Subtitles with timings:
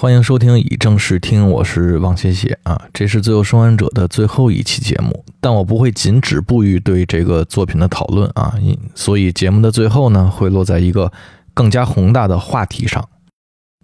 [0.00, 8.54] 欢迎收听以正视听，我是王写写啊，这是《自由生还者》的最后一期节目，但我不会仅止步于对这个作品的讨论啊，
[8.94, 11.12] 所以节目的最后呢，会落在一个
[11.52, 13.06] 更加宏大的话题上。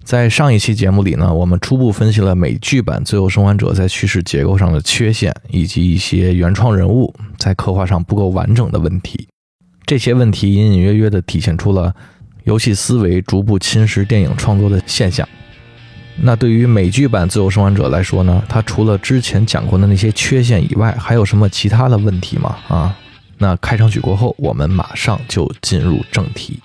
[0.05, 9.29] 在上一期节目里呢，我们初步分析了美剧版《最后生还者》在叙事结构上的缺陷，以及一些原创人物在刻画上不够完整的问题。
[9.85, 11.95] 这些问题隐隐约约地体现出了
[12.45, 15.29] 游戏思维逐步侵蚀电影创作的现象。
[16.19, 18.43] 那对于美剧版《自由生还者》来说呢？
[18.49, 22.57] 它除了之前讲过的那些缺陷以外，还有什么其他的问题吗？
[22.69, 22.97] 啊，
[23.39, 26.59] 那开场曲过后，我们马上就进入正题。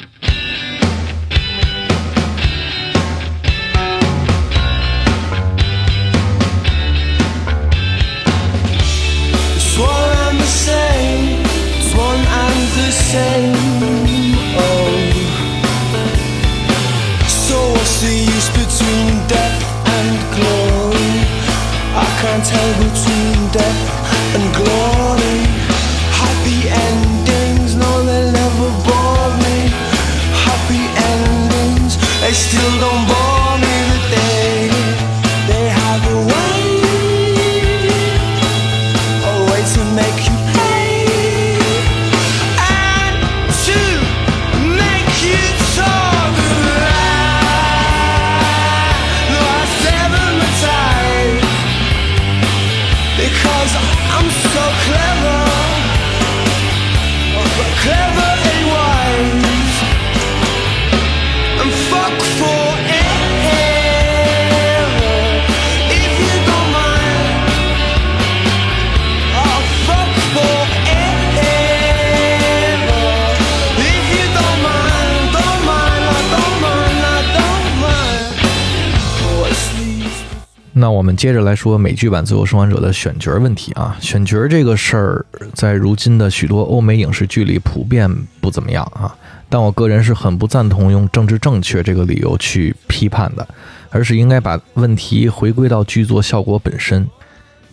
[13.11, 14.00] can't
[22.53, 24.90] between death and glory.
[81.01, 88.07] 我们接着来说美剧版《自由生还者》的选角问题啊，选角这个事儿在如今的许多欧美影视剧里普遍
[88.39, 89.11] 不怎么样啊，
[89.49, 93.47] 但我个人是很不赞同用政治正确这个理由去批判的，
[93.89, 97.09] 而是应该把问题回归到剧作效果本身。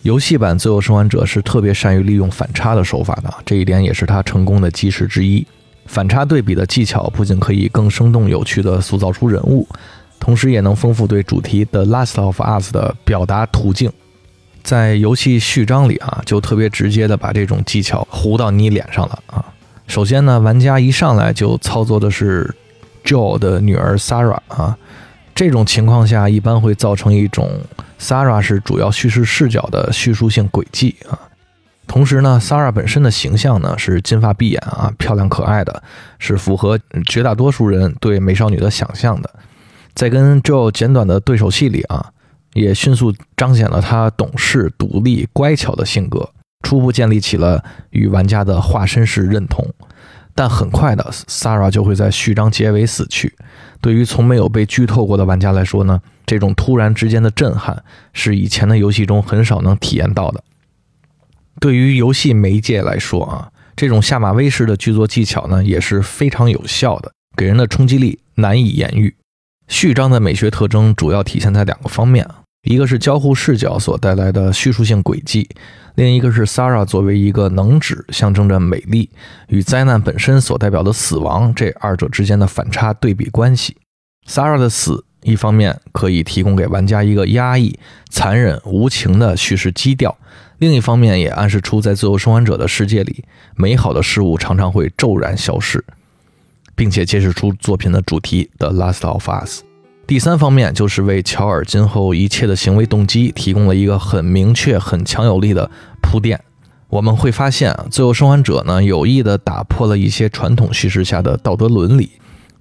[0.01, 5.45] 游戏版《自由生还者》是特别善于利用反差的手法的，这一点也是他成功的基石之一。
[5.85, 9.67] 反差对比的技巧不仅可以更生动有趣地塑造出人物。
[10.19, 13.91] 同时也能丰富对主题《The Last of Us》的表达途径，
[14.61, 19.45] 在游戏序章里啊，就特别直接的把这种技巧糊到你脸上了啊。
[19.87, 22.53] 首先呢，玩家一上来就操作的是
[23.03, 24.77] Joe 的女儿 s a r a 啊，
[25.33, 27.49] 这种情况下一般会造成一种
[27.97, 31.17] s a r a 是主要叙事视角的叙述性轨迹啊。
[31.87, 35.81] 同时呢 s a r a 本身的形象呢是金发碧眼啊，漂亮可爱的，
[36.19, 36.77] 是符合
[37.07, 39.33] 绝大多数人对美少女的想象的。
[39.95, 42.11] 在跟 Joe 简短的对手戏里啊，
[42.53, 46.29] 也迅速彰显了他懂事、独立、乖巧的性格，
[46.63, 49.65] 初步建立起了与玩家的化身式认同。
[50.35, 53.33] 但很快的，Sara 就会在序章结尾死去。
[53.81, 57.83] 对于从没有被剧透过的玩家来说呢，这种突然之间的震撼
[58.13, 60.41] 是以前的游戏中很少能体验到的。
[61.59, 69.13] 对于游戏媒介来说啊，这种下马威式的剧作技巧呢，也是非常有效的，给人的冲击力难以言喻。
[69.69, 72.27] 序章的美学特征主要体现在两个方面，
[72.63, 75.47] 一个是交互视角所带来的叙述性轨迹，
[75.93, 79.11] 另一个是 Sara 作为一个能指，象征着美丽
[79.47, 83.77] 与灾难本身所代表的死亡这二者之间的反差对比关系。
[84.27, 87.77] Sara 的死，一方面可以提供给玩家一个压抑、
[88.09, 90.17] 残忍、无情的叙事基调，
[90.57, 93.23] 另一方面也暗示出在最后生还者的世界里，
[93.55, 95.85] 美好的事物常常会骤然消失。
[96.79, 99.59] 并且揭示出作品的主题 The《Last of Us》。
[100.07, 105.69] 第三方面就是为乔尔今后一切的行为动机提供了一个很明确、很强有力的
[106.01, 106.39] 铺垫。
[106.87, 112.11] 我们会发现，《最后生还者》呢有意地打破了一些传统叙事下的道德伦理。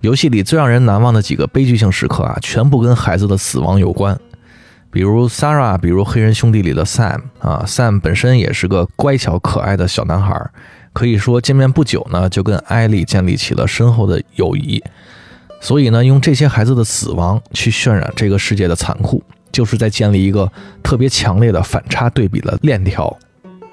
[0.00, 4.18] 游戏里最让人难忘的几个悲剧性时刻啊，全部跟孩子的死亡有关。
[4.90, 10.50] 比如 s a r a 比如《黑人兄弟》里的 Sam 啊，Sam 本身也是个乖巧可爱的小男孩。
[10.98, 14.82] 可以说见面不久呢，就跟艾莉建立起了深厚的友谊。
[15.60, 19.22] 所以呢，用这些孩子的死亡去渲染这个世界的残酷，
[19.52, 20.50] 就是在建立一个
[20.82, 23.16] 特别强烈的反差对比的链条。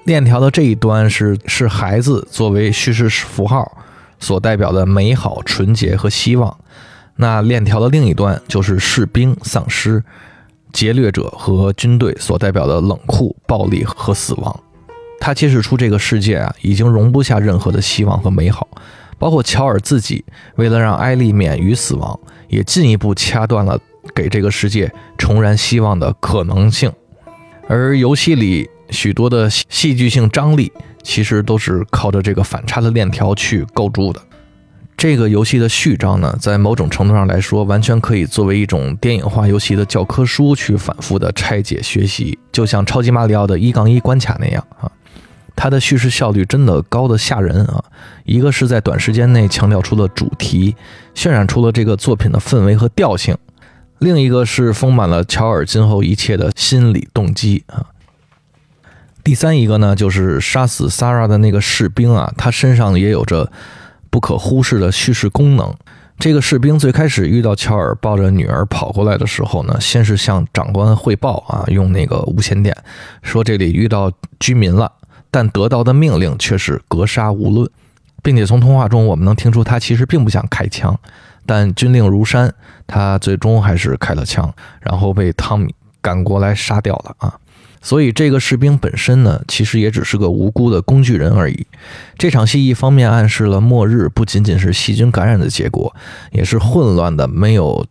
[0.03, 3.75] 链条的这一端是是孩子作为叙事符号
[4.19, 6.55] 所代表的美好、纯洁和希望，
[7.15, 10.03] 那链条的另一端就是士兵、丧尸、
[10.71, 14.59] 劫掠者和军队所代表的冷酷、暴力和死亡。
[15.19, 18.67] 他揭示出这个世界啊，已经容不下任何的希望和美好，
[19.17, 20.23] 包括乔尔自己
[20.55, 23.79] 为了让艾莉免于死亡，也进一步掐断了
[24.13, 26.91] 给这个世界重燃希望的可能性。
[27.67, 30.71] 而游戏里许多的戏剧性张力，
[31.01, 34.21] 其实都是靠着这个反差的链条去构筑的。
[34.97, 44.89] 这个游戏的序章呢，在某种程度上来说，完全可以作为一种电影化游戏的教科书去反复的拆解学习，就像超级马里奥的一杠一关卡那样啊。
[45.55, 47.83] 它的叙事效率真的高的吓人啊！
[48.25, 50.75] 一个是在短时间内强调出了主题，
[51.15, 53.35] 渲染出了这个作品的氛围和调性；
[53.99, 57.85] 另一个是丰满了乔尔今后一切的心理动机啊。
[59.23, 63.51] 第三一个呢，就是杀死 Sara 的那个士兵啊，他身上也有着
[64.09, 65.73] 不可忽视的叙事功能。
[66.19, 72.75] 这个士兵最开始遇到乔尔抱着女儿跑过来的时候呢，先是向长官汇报啊，用那个无线电
[73.23, 74.91] 说这里遇到居民了。
[75.35, 77.69] 但得到的命令却是格杀勿论，
[78.23, 80.97] 并且从通话中我们能听出他其实并不想开枪，
[81.45, 82.55] 但军令如山，
[82.87, 84.49] 他最终还是开了枪，
[84.79, 87.35] 然后被汤米赶过来杀掉了啊！
[87.81, 91.67] 所以这个士兵本身呢，其实也只是个无辜的工具人而已。
[92.17, 95.93] 这场戏一方面暗示了末日不仅仅是细菌感染的结果，
[96.31, 97.85] 也是混乱的没有。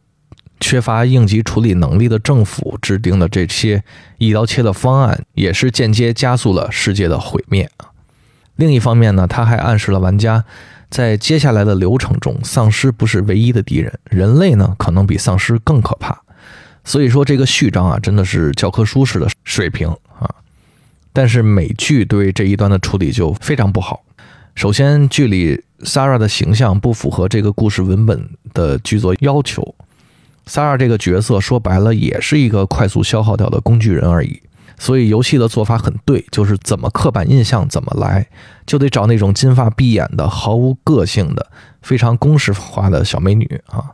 [0.66, 3.84] 缺乏应急处理能力的政府制定的这些
[4.16, 7.92] 一刀切的方案，也是间接加速了世界的毁灭啊。
[8.56, 10.42] 另一方面呢，他还暗示了玩家
[10.88, 16.22] 在接下来的流程中，丧尸不是唯一的敌人，人类呢可能比丧尸更可怕。
[16.82, 20.34] 所以说，这个序章啊，真的是教科书式的水平啊。
[21.12, 24.02] 但是美剧对这一端的处理就非常不好。
[24.54, 29.74] 首先，剧里 Sarah 的形象不符合这个故事文本的剧作要求。
[30.46, 34.42] 萨尔这个角色说白了也是一个快速消耗掉的工具人而已，
[34.78, 38.26] 所以游戏的做法很对，就是怎么刻板印象怎么来，
[38.66, 41.46] 就得找那种金发碧眼的、毫无个性的、
[41.82, 43.92] 非常公式化的小美女啊。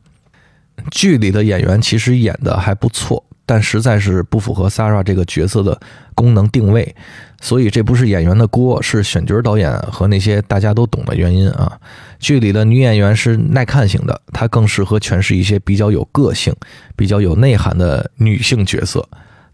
[0.91, 3.25] 剧里的演员其实演的还不错。
[3.50, 5.76] 但实在是不符合 s a r a 这个角色的
[6.14, 6.94] 功能定位，
[7.41, 11.76] 所以这不是演员的锅，是选角导演和那些大家都懂的原因啊。
[12.20, 16.55] 剧里的女演员是耐看型的，她更适合诠释一些比较有个性、
[16.94, 19.05] 比较有内涵的女性角色。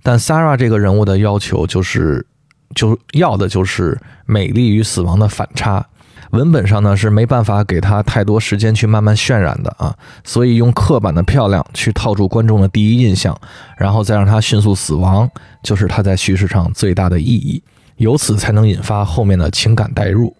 [0.03, 2.27] 但 s a r a 这个人物的要求就是，
[2.75, 5.83] 就要的就是美丽与死亡的反差。
[6.31, 9.95] 文本上呢是没办法给他太多时间去慢慢渲染的啊，
[10.25, 13.39] 所以用刻板的漂亮去套住观众的第一印象，
[13.77, 15.31] 然后再让他迅速死亡，
[15.63, 17.63] 就是他在叙事上最大的意义，
[17.97, 20.37] 由此才能引发后面的情感代入。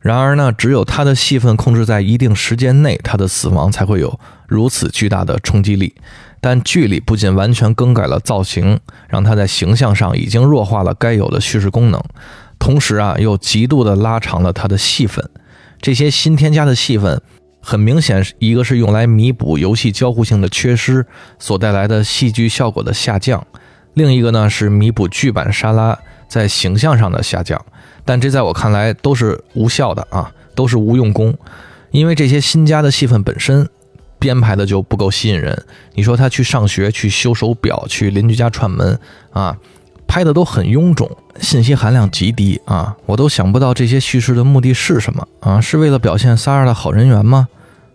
[0.00, 5.94] 然而呢，只有他的戏份控制在一定时间内，他的死亡才会有如此巨大的冲击力。
[6.42, 8.78] 但剧里不仅完全更改了造型，
[9.08, 11.98] 让他在形象上已经弱化了该有的叙事功能。
[12.64, 15.28] 同时啊，又极度的拉长了他的戏份。
[15.82, 17.20] 这些新添加的戏份，
[17.60, 21.04] 很明显，一个是用来弥补游戏交互性的缺失
[21.38, 23.46] 所带来的戏剧效果的下降，
[23.92, 27.62] 另一个呢是弥补剧版沙拉在形象上的下降。
[28.02, 31.36] 但这在我看来都是无效的啊，都是无用功，
[31.90, 33.68] 因为这些新加的戏份本身
[34.18, 35.66] 编排的就不够吸引人。
[35.92, 38.98] 你说他去上学、去修手表、去邻居家串门
[39.34, 39.54] 啊？
[40.14, 42.96] 拍的都很臃肿，信息含量极低啊！
[43.04, 45.60] 我都想不到这些叙事的目的是什么啊？
[45.60, 47.48] 是为了表现萨尔的好人缘吗？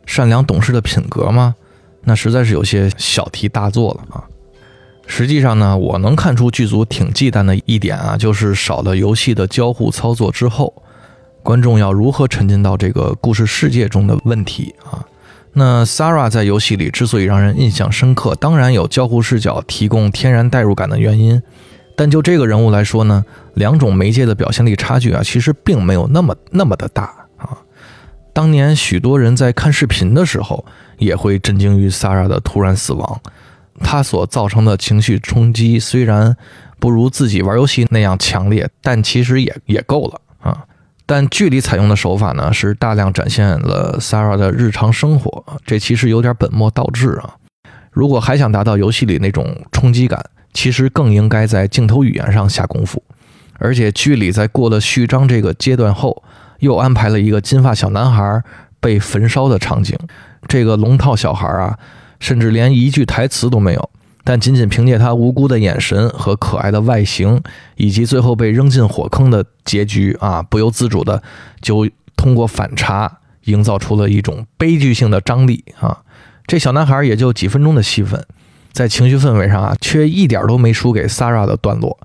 [0.05, 1.55] 善良懂事的品格吗？
[2.03, 4.27] 那实在是有些小题大做了啊！
[5.07, 10.73] 实际上呢，我能看出剧组挺忌惮的一点啊，就是少了游戏的交互操作之后，
[11.41, 15.07] 观众要如何沉浸到这个故事世界中的问题啊？
[15.53, 21.41] 那 s a r a 在游戏里之所以让人印象深刻，当然有交互视角提供天然代入感的原因。
[21.99, 23.25] 但就这个人物来说呢，
[23.55, 27.57] 两种媒介的表现力差距啊，其实并没有那么那么的大啊。
[28.31, 30.63] 当年许多人在看视频的时候，
[30.97, 33.21] 也会震惊于 s a r a 的突然死亡，
[33.81, 36.37] 他所造成的情绪冲击虽然
[36.79, 40.63] 不如自己玩游戏那样强烈，但其实也也够了啊。
[41.05, 47.35] 但剧里采用的手法呢，是大量展现了 s a r a 的日常生活，这其实有点本末倒置啊。
[47.91, 50.23] 如果还想达到游戏里那种冲击感，
[50.59, 53.01] 其实更应该在镜头语言上下功夫，
[53.59, 56.21] 而且剧里在过了序章这个阶段后，
[56.59, 58.43] 又安排了一个金发小男孩
[58.81, 59.97] 被焚烧的场景。
[60.49, 61.79] 这个龙套小孩啊，
[62.19, 63.89] 甚至连一句台词都没有，
[64.25, 67.41] 但仅仅凭借他无辜的眼神和可爱的外形，
[67.77, 71.23] 以及最后被扔进火坑的结局啊，不由自主的
[71.61, 75.99] 就通过反差营造出了一种悲剧性的张力啊。
[76.45, 78.25] 这小男孩也就几分钟的戏份。
[78.71, 81.99] 在情绪氛围上啊，却一点都没输给 Sara 的段落，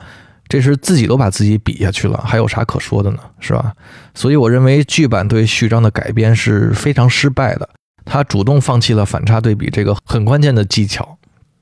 [0.49, 3.19] 这是自己都把自己比下去了，还有啥可说的呢？
[3.41, 3.73] 是吧？
[4.15, 7.69] 所以我认为剧版对序章的改编是非常失败的，
[8.05, 11.19] 他主动放弃了反差对比这个很关键的技巧。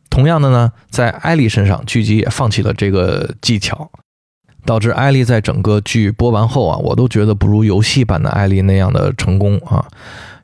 [0.08, 3.90] 同样的呢，在艾莉身上，剧集也放弃了这个技巧，
[4.64, 9.86] 导致艾莉在整个剧播完后啊，我都觉得不如游戏版的艾莉那样的成功啊。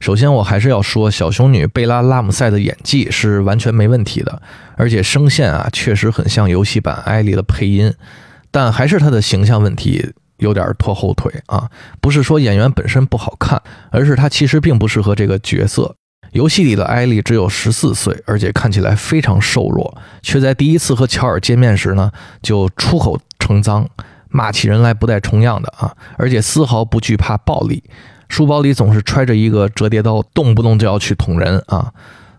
[0.01, 4.41] 首先，我还是要说，小熊女贝拉拉姆塞的演技是完全没问题的，
[4.77, 7.93] 而且声线啊，确实很像游戏版艾莉的配音，
[8.51, 11.69] 但还是她的形象问题有点拖后腿啊。
[12.01, 15.95] 不是说演员本身不好看，而是她其实并不适合这个角色。
[16.33, 22.13] 游戏里的艾莉只有十四岁，而且看起来非常瘦弱，却在第一次和乔尔见面时呢，
[22.43, 23.89] 就出口成脏，
[24.29, 27.83] 骂起人来不带重样的啊，而且丝毫不惧怕暴力。
[28.29, 31.93] 书包里总是揣着一个折叠刀，动不动就要去捅人啊！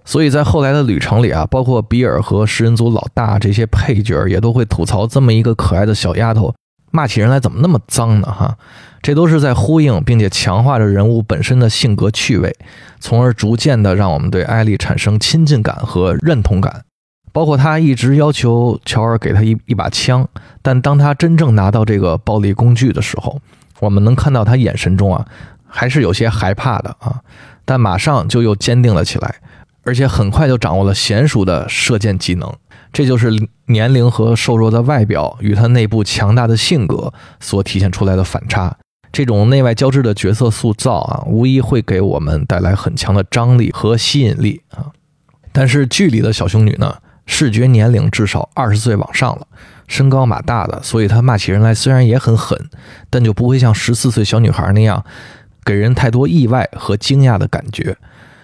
[0.06, 6.54] 所以在后来的旅程里啊，包括比尔和食人族老大这些配角也都会吐槽这么一个可爱的小丫头，
[6.92, 8.28] 骂起人来怎么那么脏呢？
[8.28, 8.58] 哈，
[9.02, 12.56] 这都是在呼应并且强化着人物本身的性格趣味，
[13.00, 16.84] 从而逐渐的让我们对艾丽产生亲近感和认同感。
[17.32, 20.28] 包括他一直要求乔尔给他一一把枪，
[20.64, 23.40] 但当他真正拿到这个暴力工具的时候，
[23.80, 25.24] 我们能看到他眼神中啊。
[25.70, 27.22] 还是有些害怕的啊，
[27.64, 29.36] 但马上就又坚定了起来，
[29.84, 32.52] 而且很快就掌握了娴熟的射箭技能。
[32.92, 33.32] 这就是
[33.68, 38.76] 年龄和瘦弱的外表与他内部强大的性格所体现出来的反差。
[39.12, 44.88] 这种内外交织的角色塑造啊，无疑会给我们带来很强的张力和吸引力啊。
[45.52, 46.96] 但是剧里的小熊女呢，
[47.26, 49.48] 视觉年龄至少二十岁往上了，
[49.88, 52.70] 身高马大的，所以她骂起人来虽然也很狠，
[53.10, 55.04] 但就不会像十四岁小女孩那样。
[55.70, 57.96] 给人太多意外和惊讶的感觉，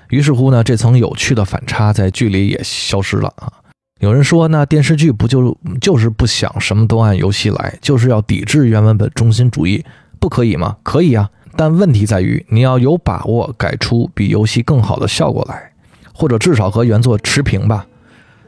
[0.09, 3.51] 于是乎呢，这层有趣的反差在剧里也消失了啊。
[3.99, 9.83] 有人说，那电视剧不就就是不想什么都按游戏来，就是要抵制原文本中心主义，
[10.19, 10.77] 不可以吗？
[10.83, 15.71] 可以啊，但问题在于你要有把握改出比游戏更好的效果来，
[16.13, 17.87] 或者至少和原作持平吧。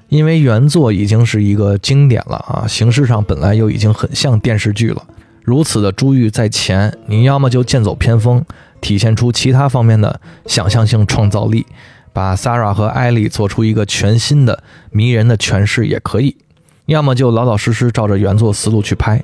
[0.10, 5.04] 因为原作已经是一个经典了啊，形式上本来又已经很像电视剧了。
[5.42, 8.46] 如此的珠玉在前，你要么就剑走偏锋。
[8.82, 11.66] 体现出其他方面的想象性创造力，
[12.14, 16.36] 把 Sarah 和艾莉做出一个全新的迷人的诠释也可以；
[16.86, 19.24] 要么就老老实实照着原作思路去拍。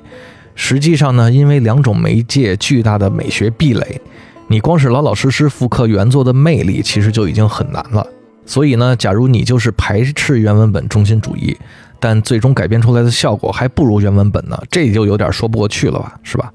[0.54, 4.00] 实际上呢，因为两种媒介巨大的美学壁垒，
[4.48, 8.06] 你光是老老实实复刻原作的魅力，其实就已经很难了。
[8.46, 11.56] 所以呢，假如你就是排斥原文本中心主义，
[11.98, 16.52] 但最终改编出来的效果还不如原文本呢，这就有点说不过去了吧，是吧？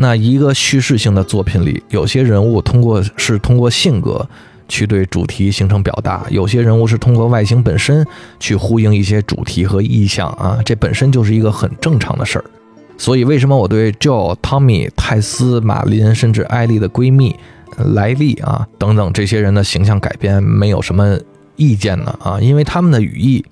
[0.00, 4.24] 那一个叙事性的作品里，有些人物通过是通过性格
[4.68, 8.06] 去对主题形成表达，有些人物是通过外形本身
[8.38, 12.44] 去呼应一些主题和意象啊，这本身就是一个很正常的事儿。
[12.96, 17.34] 所以，为什么我对 Joe、Tommy、泰斯、马林，甚至艾丽的闺蜜
[17.76, 21.18] 莱利啊等等这些人的形象改编没有什么
[21.56, 22.16] 意见呢？
[22.22, 23.44] 啊，因为他们的语义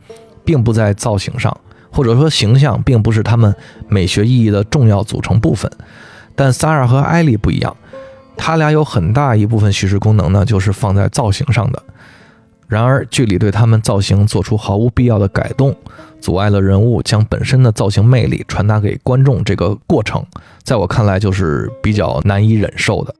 [0.44, 1.56] 并不在造型上，
[1.90, 3.52] 或者说形象并不是他们
[3.88, 5.70] 美学意义的重要组成部分。
[6.36, 7.76] 但萨尔和艾莉不一样，
[8.36, 11.82] 他俩有很大一部分叙事功能呢，就是放在造型上的。
[12.68, 15.74] 然而剧里对他们造型做出毫无必要的改动，
[16.20, 20.24] 阻碍了人物将本身的造型魅力传达给观众这个过程，
[20.62, 23.14] 在我看来就是比较难以忍受的。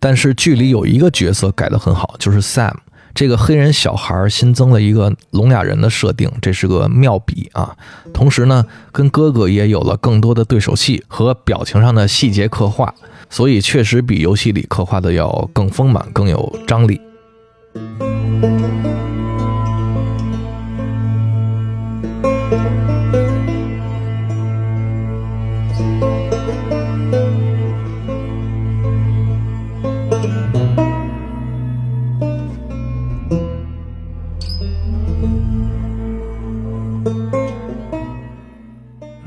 [0.00, 2.74] 但是剧里有一个角色改得很好，就是 Sam。
[3.14, 7.76] 这个黑人小孩新增了一个聋哑人的设定，这是个妙笔啊！
[8.12, 12.94] 同时呢，跟哥哥也有了更多的对手戏和表情上的细节刻画，
[13.28, 17.00] 所以确实比游戏里刻画的要更丰满、更有张力。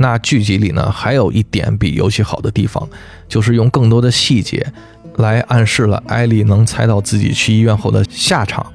[0.03, 2.85] 那剧集里呢，还有一点比游戏好的地方，
[3.29, 4.67] 就是用更多的细节
[5.15, 8.65] 来暗示了艾莉能猜到自己去医院后的下场。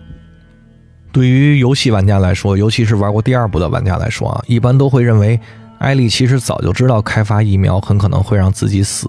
[1.13, 5.39] 对于游戏玩家来说，尤其是玩过第二部的玩家来说啊，一般都会认为
[5.79, 9.07] 艾莉其实早就知道开发疫苗很可能会让自己死，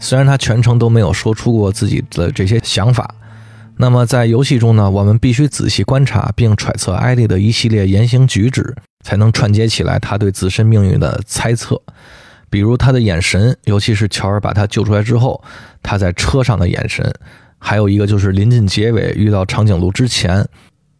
[0.00, 3.14] 虽然她全程都没有说出过自己的这些想法。
[3.76, 8.74] 那么在游戏中呢，我们必须仔细观察并揣测艾莉的一系列言行举止。
[9.02, 11.80] 才能串接起来他对自身命运的猜测，
[12.48, 15.42] 比如他的眼神，尤其是乔尔把他救出来之后，
[15.82, 17.12] 他在车上的眼神，
[17.58, 20.46] 还有一个就是临近结尾遇到长颈鹿之前，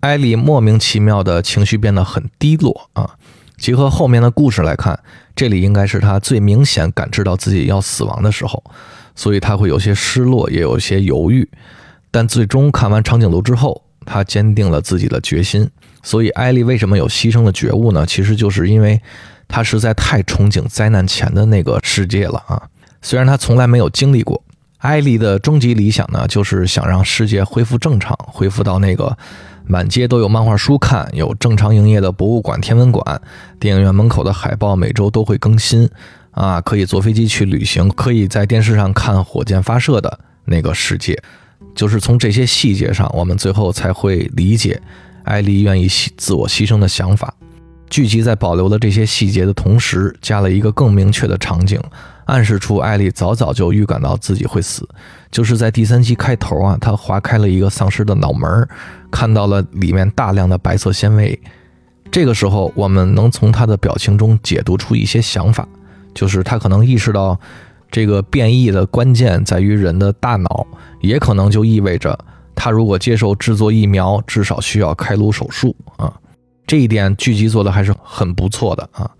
[0.00, 3.16] 艾莉莫名其妙的情绪变得很低落啊。
[3.58, 4.98] 结合后面的故事来看，
[5.36, 8.64] 这里应该是他最明显感知到自己要死亡的时候，
[9.14, 11.46] 所以他会有些失落，也有些犹豫。
[12.10, 15.70] 但最终看完长颈鹿之后，他坚定了自己的决心。
[16.02, 18.04] 所以艾丽为什么有牺牲的觉悟呢？
[18.04, 19.00] 其实就是因为
[19.46, 22.60] 他实在太憧憬灾难前的那个世界了啊！
[23.00, 24.42] 虽然他从来没有经历过。
[24.78, 29.14] 艾丽的终极理想呢，就是想让世界恢复正常，恢复到那个
[29.66, 33.20] 满街都有漫画书看、有正常营业的博物馆、天文馆、
[33.58, 35.86] 电影院门口的海报每周都会更新
[36.30, 41.22] 啊，可以坐飞机去旅行，可以在电视上看火箭发射的那个世界。
[41.74, 44.80] 就是从这些细节上，我们最后才会理解
[45.24, 47.32] 艾丽愿意牺自我牺牲的想法。
[47.88, 51.80] 剧集在保留了这些细节的同时，加了一个更明确的场景。
[52.26, 54.88] 暗示出艾丽早早就预感到自己会死，
[55.32, 58.68] 就是在第三集开头啊，她划开了一个丧尸的脑门，
[59.10, 61.36] 看到了里面大量的白色纤维。
[62.08, 65.66] 这个时候，我们能从她的表情中解读出一些想法，
[66.14, 67.36] 就是她可能意识到
[67.90, 70.66] 这个变异的关键在于人的大脑，
[71.00, 72.18] 也可能就意味着
[72.54, 76.12] 他如果接受制作疫苗，至少需要开颅手术啊。
[76.66, 79.10] 这一点剧集做的还是很不错的啊。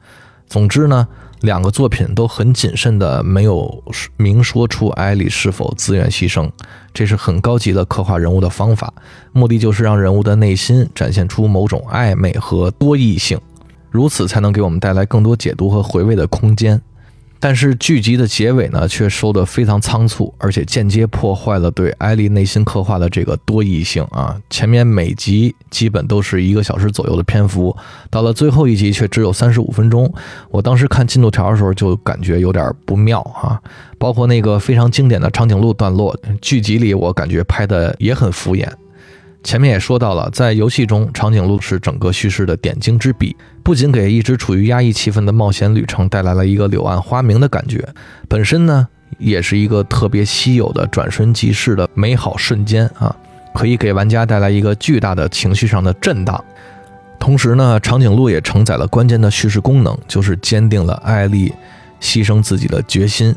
[0.46, 1.06] 总之呢。
[1.40, 3.82] 两个作品都很谨慎的，没有
[4.18, 6.50] 明说出艾莉是否自愿牺牲，
[6.92, 8.92] 这是很高级的刻画人物的方法，
[9.32, 13.40] 目的就是让人物的内心展现出某种暧昧和多异性，
[13.90, 16.78] 如此才能给我们带来更多解读和回味的空间。
[17.40, 24.38] 但是剧集的结尾呢，却收得非常仓促，而且间接破坏了对艾丽内心刻画的这个多异性啊。
[24.50, 27.74] 前面每集基本都是一个小时左右的篇幅，
[28.10, 30.12] 到了最后一集却只有三十五分钟。
[30.50, 33.58] 我当时看进度条的时候就感觉有点不妙啊。
[33.98, 38.66] 包括那个非常经典的长颈鹿段落，剧集里我感觉拍的也很敷衍。
[39.42, 47.82] 前面也说到了，在游戏中，长颈鹿是整个叙事的点睛之笔，不仅给一直处于压抑气氛的冒险旅程带来了一个柳暗花明的感觉，
[48.28, 48.86] 本身呢，
[49.18, 53.14] 也是一个特别稀有的转瞬即逝的美好瞬间啊，
[53.54, 56.42] 可以给玩家带来一个巨大的情绪上的震荡。
[57.18, 61.52] 同时呢，长颈鹿也承载了关键的叙事功能，就是坚定了艾丽
[62.00, 63.34] 牺牲自己的决心。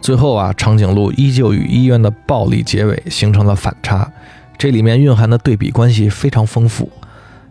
[0.00, 4.10] 最后啊，长颈鹿依旧与医院的暴力结尾形成了反差。
[4.58, 6.88] 这里面蕴含的对比关系非常丰富，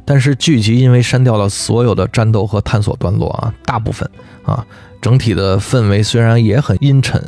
[0.06, 4.10] 但是剧集因为删掉了所有的战斗和探索段落啊，大部分
[4.44, 4.66] 啊，
[5.02, 7.22] 整体的氛围虽然也很阴沉，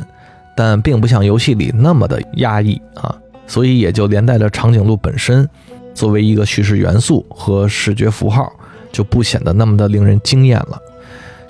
[0.56, 3.14] 但并不像游戏里那么的压抑啊，
[3.46, 5.48] 所以也就连带着长颈鹿本身
[5.94, 8.50] 作为一个叙事元素和视觉符号，
[8.90, 10.80] 就不显得那么的令人惊艳了。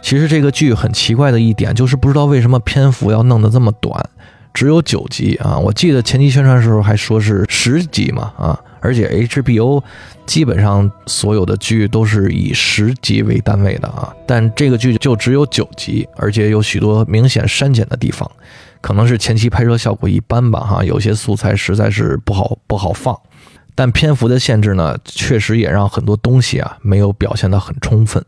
[0.03, 4.11] 其实这个剧很奇怪的一点就是不知道为什么篇幅要弄得这么短。
[4.55, 5.59] 只有九集啊！
[5.59, 8.59] 我记得前期宣传的时候还说是十集嘛啊！
[8.81, 9.83] 而且 HBO
[10.27, 18.31] 基本上所有的剧都是以十集为单位的啊，但这个剧就只有九集，而且有许多明显删减的地方，
[18.81, 23.19] 可能是前期拍摄效果一般吧哈，有些素材实在是不好不好放，
[23.75, 28.25] 但篇幅的限制呢，确实也让很多东西啊没有表现得很充分。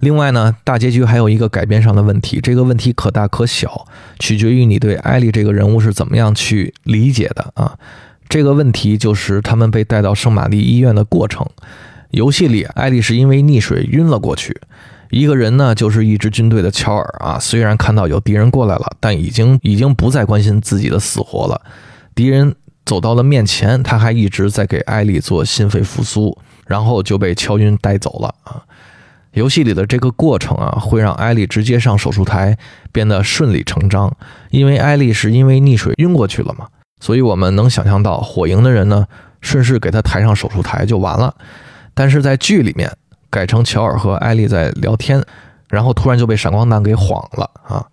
[0.00, 3.86] 另外呢，大结局还有一个改编上的问题，这个问题可大可小，
[4.18, 7.78] 取决于你对艾丽这个人物是怎么样去理解的啊。
[8.28, 11.46] 这个问题就是他们被带到圣玛丽医院的过程。
[12.10, 14.60] 游戏里，艾丽是因为溺水晕了过去。
[15.10, 21.60] 一个人呢，就是一支军队的乔尔啊，虽然看到有敌人过来了，但已经已经不再关心自己的死活了。
[22.14, 22.54] 敌人
[22.84, 28.62] 走到了面前，他还一直在给艾丽做心肺复苏，然后就被敲晕带走了啊。
[29.34, 32.56] 游戏里的这个过程啊，会让艾丽直接上手术台
[32.90, 34.10] 变得顺理成章，
[34.50, 36.66] 因为艾丽是因为溺水晕过去了嘛，
[37.00, 39.06] 所以我们能想象到火营的人呢，
[39.40, 41.34] 顺势给她抬上手术台就完了。
[41.94, 42.90] 但是在剧里面
[43.28, 45.22] 改成乔尔和艾丽在聊天，
[45.68, 47.86] 然后突然就被闪光弹给晃了啊。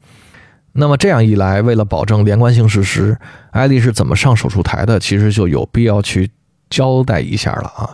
[0.73, 3.17] 那么这样一来，为了保证连贯性事实，
[3.51, 6.31] 艾丽是怎么上手术台的，其实就有必要去
[6.69, 7.89] 交代一下了啊。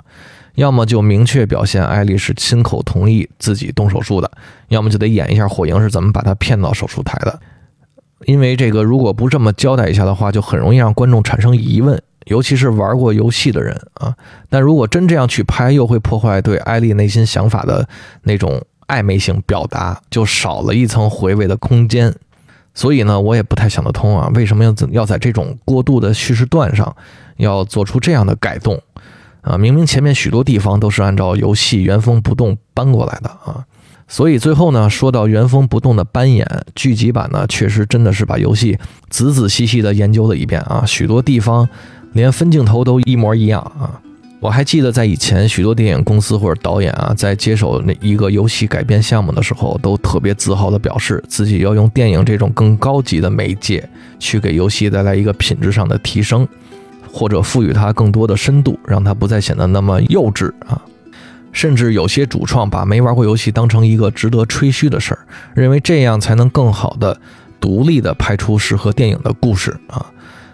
[0.57, 4.29] 要么就明确表现艾丽是亲口同意自己动手术的，
[4.69, 7.39] 要么就得演一下火影是怎么把她骗到手术台的。
[8.25, 14.15] 因为这个如果不这么交代一下的话，就很容易让观众产生疑问，尤其是玩过游戏的人啊。
[14.49, 17.87] 但如果真这样去拍，又会破坏对艾丽内心想法的
[18.23, 22.11] 那种暧昧性表达，就少了一层回味的空间。
[22.73, 26.95] 所以呢，我也不太想得通啊，为什么要要在这种过度的叙事段上
[27.37, 28.81] 要做出这样的改动？
[29.47, 33.63] 啊，明明前面许多地方都是按照游戏原封不动搬过来的啊，
[34.07, 38.77] 所以最后呢，说到原封不动的搬演，剧集版呢确实真的是把游戏
[39.09, 41.69] 仔仔细细的研究了一遍啊，许多地方
[42.11, 44.01] 连分镜头都一模一样啊。
[44.39, 56.47] 我还记得在以前许多电影公司或者导演啊，在接手那一个游戏改编项目的时候，都特别自豪的表示自己要用电影这种更高级的媒介去给游戏带来一个品质上的提升。
[57.17, 60.79] 或者赋予它更多的深度，让它不再显得那么幼稚啊！
[61.51, 65.19] 甚至有些主创把没玩过游戏当成一个值得吹嘘的事儿，
[65.55, 67.19] 认为这样才能更好的、
[67.59, 70.05] 独立的拍出适合电影的故事啊。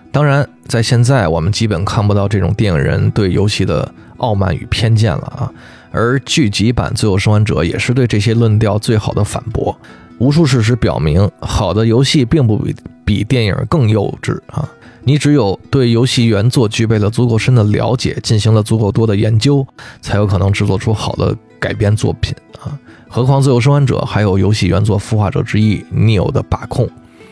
[0.10, 5.52] 当然，在现在我们基本看不到这种电影人对游戏的傲慢与偏见了啊。
[5.91, 9.78] 而剧集版《最后生还者》也是对这些论调最好的反驳。
[10.19, 14.69] 无数事实表明，好的游戏并不比比电影更幼稚啊。
[15.06, 19.66] 你只有对游戏原作具备了足够深的了解，进行了足够多的研究，
[20.02, 22.80] 才有可能制作出好的改编作品啊！
[23.10, 26.89] 何况《自由生还者》还有游戏原作孵化者之一 Neil 的把控，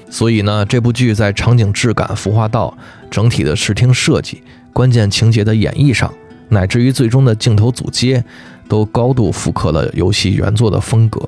[0.09, 2.77] 所以呢，这部剧在场景质感、孵化道、
[3.09, 6.13] 整体的视听设计、关键情节的演绎上，
[6.49, 8.23] 乃至于最终的镜头组接，
[8.67, 11.27] 都高度复刻了游戏原作的风格。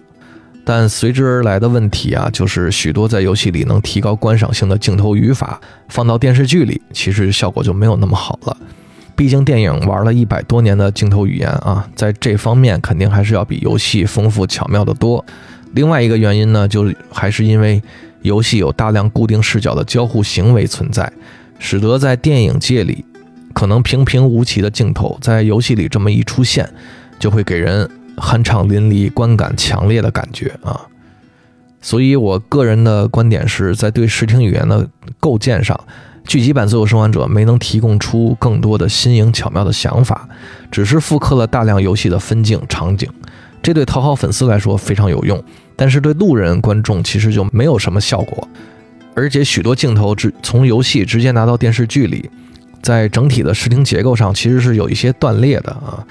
[0.66, 8.56] 但随之而来的问题啊，就是许多在游戏里能提高观赏性的镜头语法，放到电视剧里，其实效果就没有那么好了。
[9.16, 15.24] 毕竟电影玩了一百多年的镜头语言啊，在这方面肯定还是要比游戏丰富巧妙的多。
[15.74, 17.82] 另外一个原因呢，就还是因为
[18.22, 21.12] 游戏有大量固定视角的交互行为存在，
[21.60, 23.04] 使得在电影界里
[23.54, 26.68] 可能平平无奇的镜头，在游戏里这么一出现，
[27.20, 27.90] 就会给人。
[28.18, 30.80] 酣畅淋漓、观感强烈的感觉啊！
[31.82, 34.88] 所以，我个人的观点是在对视听语言的
[35.20, 35.78] 构建上，
[36.26, 40.28] 剧集版《最后生还者》没能提供出更多的新颖巧妙的想法，
[40.72, 43.10] 只是复刻了大量游戏的分镜场景。
[43.62, 45.44] 这对讨好粉丝来说非常有用，
[45.76, 48.48] 但是对路人观众其实就没有什么效果。
[49.14, 52.30] 而且，许多镜头直从游戏直接拿到电视剧里，
[52.82, 56.06] 在整体的视听结构上其实是有一些断裂的啊。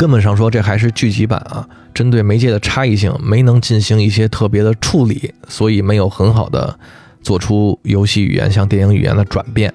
[0.00, 6.74] 根本上说，这还是剧集版啊，针对媒介的差异性没能进行一些特别的处理，所以没有很好的
[7.20, 9.70] 做出游戏语言向电影语言的转变。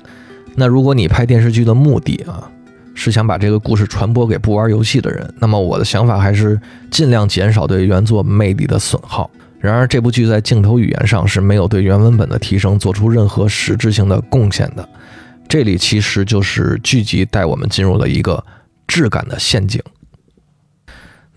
[0.56, 2.42] 那如果你拍电视剧的目的啊，
[2.96, 6.60] 是想把这个故事传播给不玩游戏的人，那么我的想法还是
[6.90, 9.30] 尽量减少对原作魅力的损耗。
[9.60, 14.90] 然而，这部剧在镜头语言上是没有对原文本的提升做出任何实质性的贡献的。
[15.48, 18.44] 这里其实就是剧集带我们进入了一个
[18.88, 19.80] 质感的陷阱。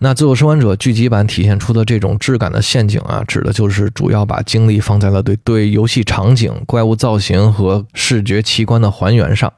[0.01, 9.51] 那《最后生还者》剧集版体现出的这种质感的陷阱啊，指的就是主要把精力放在了对对游戏场景、怪物造型和视觉奇观的还原上，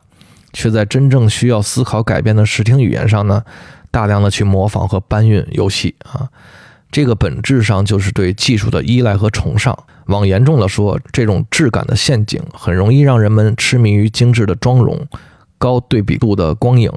[0.51, 3.43] 却在真正需要思考改变的视听语言上呢，
[3.91, 6.27] 大量的去模仿和搬运游戏啊。
[6.91, 9.77] 这个本质上就是对技术的依赖和崇尚。
[10.08, 15.08] 往严重了说，这种质感的陷阱很容易让人们痴迷于精致的妆容、
[15.60, 16.91] 高对比度的光影、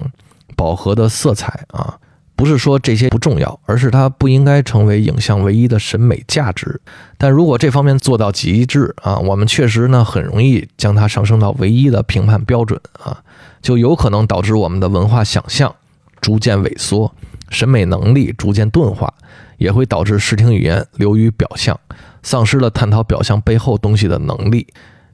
[0.57, 1.99] 饱和的色彩啊。
[2.37, 6.81] 不是说这些不重要，而是它不应该成为影像唯一的审美价值。
[7.17, 13.23] 但如果这方面做到极致啊，我们确实呢很容易将它上升到唯一的评判标准啊，
[13.63, 15.73] 就有可能导致我们的文化想象
[16.21, 17.15] 逐渐萎缩，
[17.51, 19.15] 审美能力逐渐钝化，
[19.59, 21.79] 也会导致视听语言流于表象，
[22.23, 24.67] 丧失了探讨表象背后东西的能力。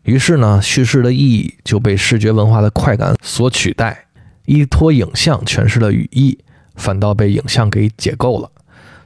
[0.05, 4.07] 于是呢，叙事的意义就被视觉文化的快感所取代，
[4.47, 6.39] 依托影像诠释了语义。
[6.81, 8.51] 反倒被影像给解构了，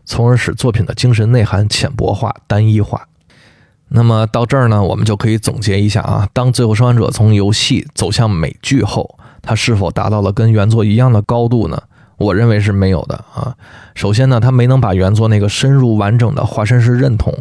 [0.07, 3.07] 从而使作品的精神内涵浅薄化、单一化。
[3.89, 11.83] 那么到这儿呢，我们就可以总结一下啊，当《最后生还者》从游戏走向美剧后，它是否达到了跟原作一样的高度呢？
[12.17, 13.55] 我认为是没有的啊。
[13.95, 17.33] 首先呢，它没能把原作那个深入完整的化身式认同，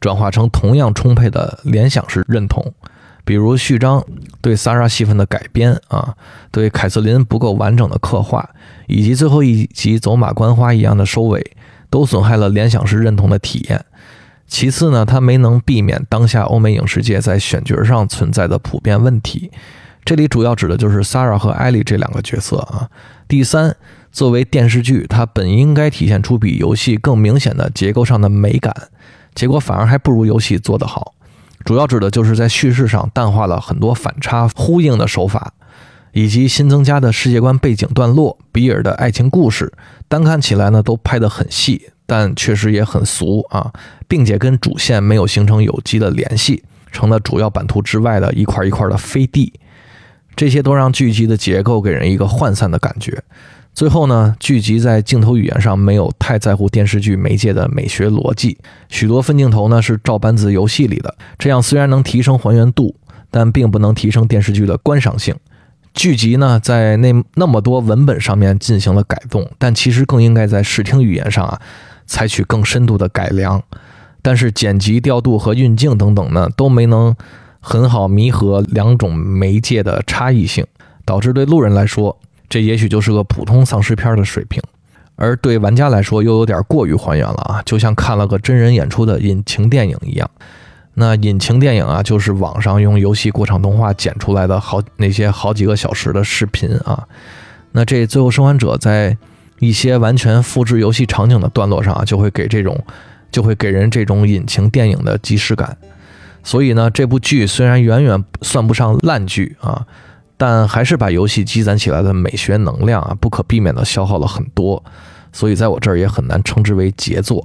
[0.00, 2.72] 转化成同样充沛的联想式认同。
[3.28, 4.02] 比如序章
[4.40, 6.16] 对 s a r a 戏份的改编啊，
[6.50, 8.48] 对凯瑟琳不够完整的刻画，
[8.86, 11.52] 以及最后一集走马观花一样的收尾，
[11.90, 13.84] 都损害了联想式认同的体验。
[14.46, 19.50] 其次呢，它没能避免当下欧美影视界在选角上存在的普遍问题，
[20.06, 22.88] 这里主要指的就是 s a r a 和艾莉这两个角色啊。
[23.28, 23.76] 第三，
[24.10, 28.74] 作为电视剧，它本应该体现出比游戏更明显的结构上的美感，
[29.34, 31.12] 结果反而还不如游戏做得好。
[31.64, 35.52] 主要指的就是在叙事上淡化了很多反差呼应的手法，
[36.12, 39.72] 以及新增加的世界观背景段落、比尔的爱情故事，
[40.08, 43.72] 单看起来呢都拍得很细，但确实也很俗啊，
[44.06, 49.52] 并且跟主线没有形成有机的联系，成了主要版图之外的一块一块的飞地，
[50.34, 53.22] 这些都让剧集的结构给人一个涣散的感觉。
[53.78, 62.96] 最后呢，剧集在镜头语言上没有太在乎电视剧媒介的美学逻辑，许多分镜头呢是照搬自游戏里的，这样虽然能提升还原度，
[63.30, 65.32] 但并不能提升电视剧的观赏性。
[65.94, 71.60] 剧集呢在那那么多文本上面进行了改动，但其实更应该在视听语言上啊
[72.04, 73.62] 采取更深度的改良。
[74.22, 77.14] 但是剪辑调度和运镜等等呢都没能
[77.60, 80.66] 很好弥合两种媒介的差异性，
[81.04, 82.18] 导致对路人来说。
[82.48, 84.62] 这也许就是个普通丧尸片的水平，
[85.16, 90.30] 而对玩家来说又有点过于还原了啊，就像看了个真人演出的引擎电影一样。
[90.94, 97.06] 那引擎电影啊，就是网上用游戏过场动画剪出来的好那些好几个小时的视频啊。
[97.72, 99.16] 那这《最后生还者》在
[99.60, 102.76] 一些完全复制游戏场景的段落上啊，就会给这种
[103.30, 105.76] 就会给人这种引擎电影的即视感。
[106.42, 109.86] 所以呢，这部剧虽然远远算不上烂剧啊，
[110.40, 114.82] 但还是把游戏积攒起来的美学能量啊，不可避免的消耗了很多。
[115.32, 117.44] 所以在我这儿也很难称之为杰作。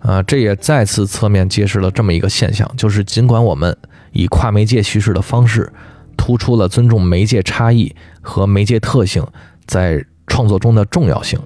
[0.00, 3.76] 啊，这也再次侧面揭示了这么一个现象，就是尽管我们
[4.10, 5.72] 以跨媒介叙事的方式，
[6.16, 9.24] 突出了尊重媒介差异和媒介特性
[9.70, 11.38] 在创作中的重要性，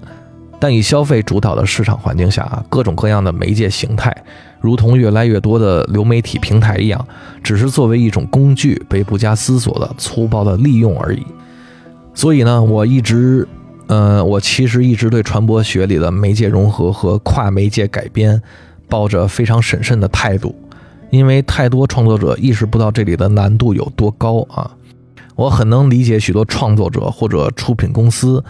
[0.58, 4.10] 但以消费主导的市场环境下，各种各样的媒介形态，
[4.62, 7.06] 如同越来越多的流媒体平台一样，
[7.42, 11.22] 只是作为一种工具被不加思索的粗暴的利用而已。
[12.14, 13.46] 所以呢，我一直。
[13.86, 18.40] 嗯，我其实一直对传播学里的媒介融合和跨媒介改编，
[18.88, 20.54] 抱着非常审慎的态度，
[21.10, 24.70] 因为太多创作者意识不到这里的难度有多高啊！
[25.36, 28.42] 我很能理解许多创作者或者出品公司，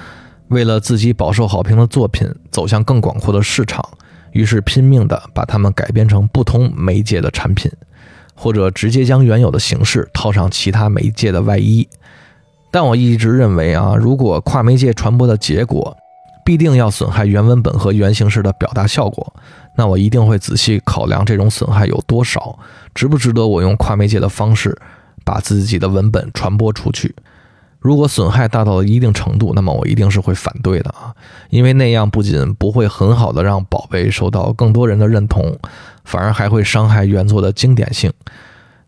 [0.49, 3.83] 为了自己饱受好评的作品走向更广阔的市场，
[4.33, 7.71] 于是拼命地把它们改编成不同媒介的产品，
[8.35, 11.89] 或者直接将原有的形式套上其他媒介的外衣。
[12.71, 15.97] 但我一直认为啊，如果跨媒介传播的结果
[16.45, 19.33] 必定要损害原文本和原形式的表达效果，
[19.77, 22.59] 那我一定会仔细考量这种损害有多少，
[22.95, 24.77] 值不值得我用跨媒介的方式
[25.25, 27.15] 把自己的文本传播出去。
[27.81, 31.13] 如果损害大到了一定程度，那么我一定是会反对的啊，
[31.51, 35.59] 因为那样不仅不会很好的让宝贝受到更多人的认同，
[36.05, 38.11] 反而还会伤害原作的经典性。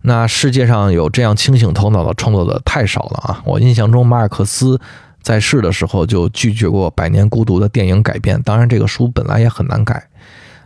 [0.01, 3.43] 那世界上有这样清醒头脑的创作者太少了啊！
[3.45, 4.81] 我印象中，马尔克斯
[5.21, 8.41] 在世的时候就拒绝过《百年孤独》的电影改编。
[8.43, 10.09] 当然，这个书本来也很难改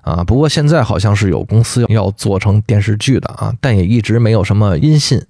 [0.03, 0.23] 啊。
[0.23, 5.21] 不过现在好像是有公司要做成电视剧的啊，但也一直没有什么音信。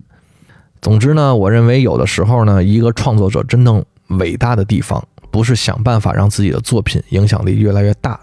[0.80, 3.84] 总之呢，我认为有的时候呢，一个创作者真正
[4.18, 8.18] 伟大的地方，不是想办法让自己的作品影响力越来越大，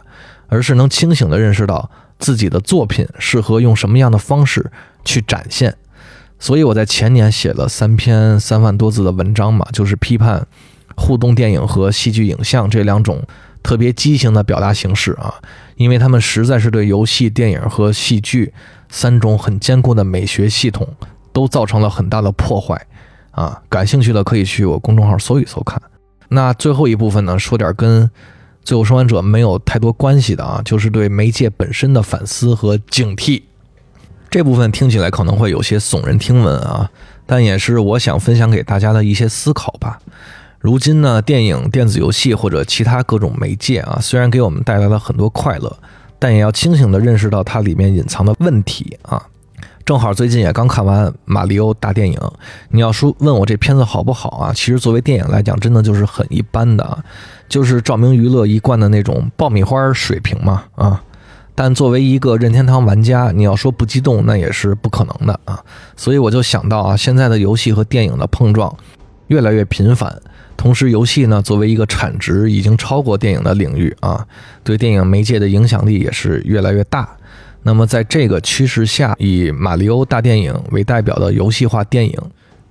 [0.47, 1.89] 而是能清醒地认识到
[2.19, 4.71] 自己的作品适合用什么样的方式。
[5.05, 5.73] 去展现，
[6.37, 10.45] 所以我在前年写了三篇三万多字的文章嘛，就是批判
[10.97, 13.23] 互动电影和戏剧影像这两种
[13.63, 15.33] 特别畸形的表达形式啊，
[15.77, 18.51] 因为他们实在是对游戏、电影和戏剧
[18.89, 20.85] 三种很坚固的美学系统
[21.37, 22.83] 都造成了很大的破坏
[23.29, 23.61] 啊。
[23.69, 25.79] 感兴趣的可以去我公众号搜一搜看。
[26.29, 28.05] 那最后一部分呢，说点跟
[28.63, 33.43] 《最后生还者》没有太多关系的啊，就是对媒介本身的反思和警惕。
[34.31, 36.89] 这部分听起来可能会有些耸人听闻啊，
[37.27, 39.99] 但也是我想分享给大家的一些思考吧。
[40.59, 45.77] 如今呢，电影、电子游戏或者其他各种媒介啊，虽然给我们带来了很多快乐，
[46.17, 49.23] 但也要清醒地认识到它里面隐藏的问题啊。
[49.87, 52.13] 正好最近也刚看完《马里奥大电影》，
[52.71, 54.51] 你要说问我这片子好不好啊？
[54.53, 57.01] 其实作为电影来讲，真的就是很一般的啊，
[57.47, 61.01] 就是照明娱乐一贯的那种爆米花水平嘛啊。
[61.55, 65.57] 但作为一个任天堂玩家，你要说不激动，那也是不可能的啊。
[65.95, 68.75] 所以我就想到啊，现在的游戏和电影的碰撞
[69.27, 70.13] 越来越频繁，
[70.57, 74.27] 同时游戏呢作为一个产值已经超过电影的领域啊，
[74.65, 77.07] 对电影媒介的影响力也是越来越大。
[77.63, 82.17] 那么在这个趋势下，以马里奥大电影为代表的游戏化电影，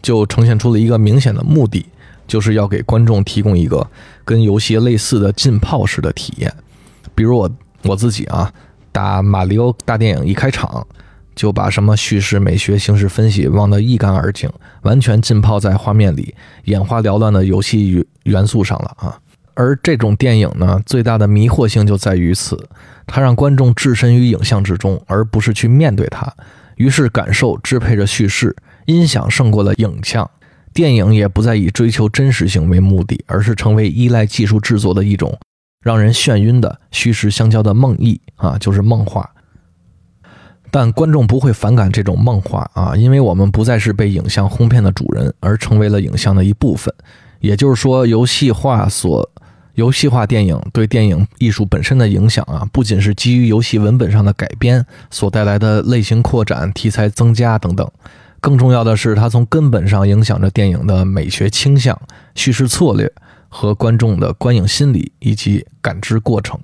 [0.03, 1.87] 就呈现出了一个明显的目的，
[2.27, 3.87] 就是要给观众提供一个
[4.25, 6.53] 跟游戏类似的浸泡式的体验。
[7.15, 7.51] 比如我
[7.83, 8.53] 我自己啊。
[8.93, 10.87] 打马里奥大电影一开场，
[11.35, 14.51] 就把什么叙事美学、形式分析忘得一干二净，
[14.85, 19.21] 完全浸泡在画面里眼花缭乱的游戏元素上了啊！
[19.57, 22.69] 而这种电影呢，最大的迷惑性就在于此，
[23.07, 26.33] 它让观众置身于影像之中，而不是去面对它。
[26.77, 30.31] 于是感受支配着叙事，音响胜过了影像，
[30.75, 35.37] 电影也不再以追求真实性为目的，而是成为依赖技术制作的一种。
[35.83, 39.31] 让人眩晕的虚实相交的梦呓啊，就是梦话。
[40.71, 46.93] 但观众不会反感这种梦话啊，因为我们不再是被影像哄骗的主人，而成为了影像的一部分。
[47.41, 49.31] 也就是说，游戏化所
[49.77, 57.91] 游戏化电影对电影艺术本身的影响啊，不仅是基于游戏文本上的改编所带来的类型扩展、题材增加等等，
[58.41, 61.97] 更重要的是，它从根本上影响着电影的美学倾向、
[62.35, 63.11] 叙事策略。
[63.49, 66.59] 和观众的观影心理以及感知过程，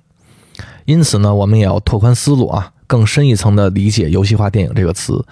[0.85, 5.25] 因此呢，我们也要拓宽思路啊，更深一层的理解“游戏化电影”这个词。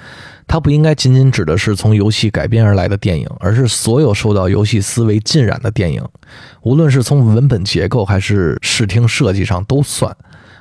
[0.46, 6.02] 它不应该仅仅指的是从游戏改编而来的电影，而是所有受到游戏思维浸染的电影，
[6.62, 10.16] 无论是从文本结构还是视听设计上都算。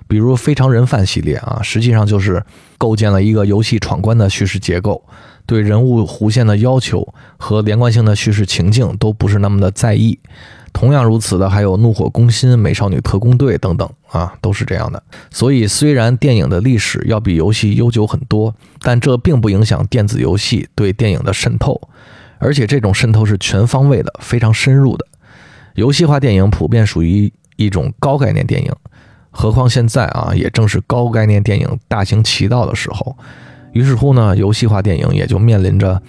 [0.10, 2.44] 比如《非常人贩》系列啊，实际上就是
[2.78, 5.02] 构建了一个游戏闯关的叙事结构，
[5.46, 7.08] 对人物弧线的要求
[7.38, 10.20] 和连贯性的叙事情境都不是那么的在意。
[10.74, 15.02] 同样如此的还有《怒火攻心》《美少女特工队》等等啊，都是这样的。
[15.30, 21.80] 所以，虽然电影的历史要比游戏悠久很多，但这并不影响电子游戏对电影的渗透，
[22.38, 25.06] 而且这种渗透是全方位的、非常深入的。
[25.76, 28.72] 游戏化电影普遍属于一种高概念电影，
[29.32, 33.16] 何况现在啊，也正是高概念电影大行其道的时候。
[33.74, 36.02] 于是乎呢，游戏化电影也就面临着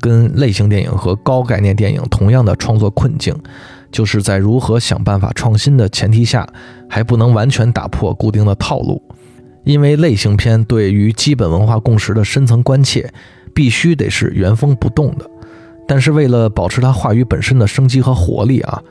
[0.00, 3.34] 跟类型电影和高概念电影同样的创作困境。
[3.90, 6.46] 就是在如何想办法创新的前提下，
[6.88, 9.02] 还不能完全打破固定的套路，
[9.64, 13.10] 因为类型片对于基本文化共识的深层关切，
[13.54, 15.28] 必须得是原封不动的。
[15.86, 18.82] 但是为了保持它话语本身的生机和活力啊，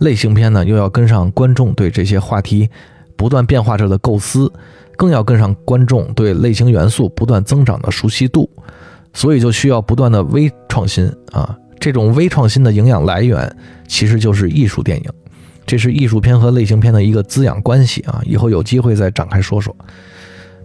[0.00, 2.68] 类型片呢又要跟上观众对这些话题
[3.16, 4.52] 不断变化着的构思，
[4.96, 8.50] 更要跟上观众对类型元素不断增长的熟悉度，
[9.12, 11.56] 所以就需要不断的微创新啊。
[11.78, 13.56] 这种微创新的营养来源，
[13.90, 15.10] 其实就是艺术电影，
[15.66, 18.22] 这是艺术片和类型片的一个滋养关系啊。
[18.24, 19.74] 以后有机会再展开说说。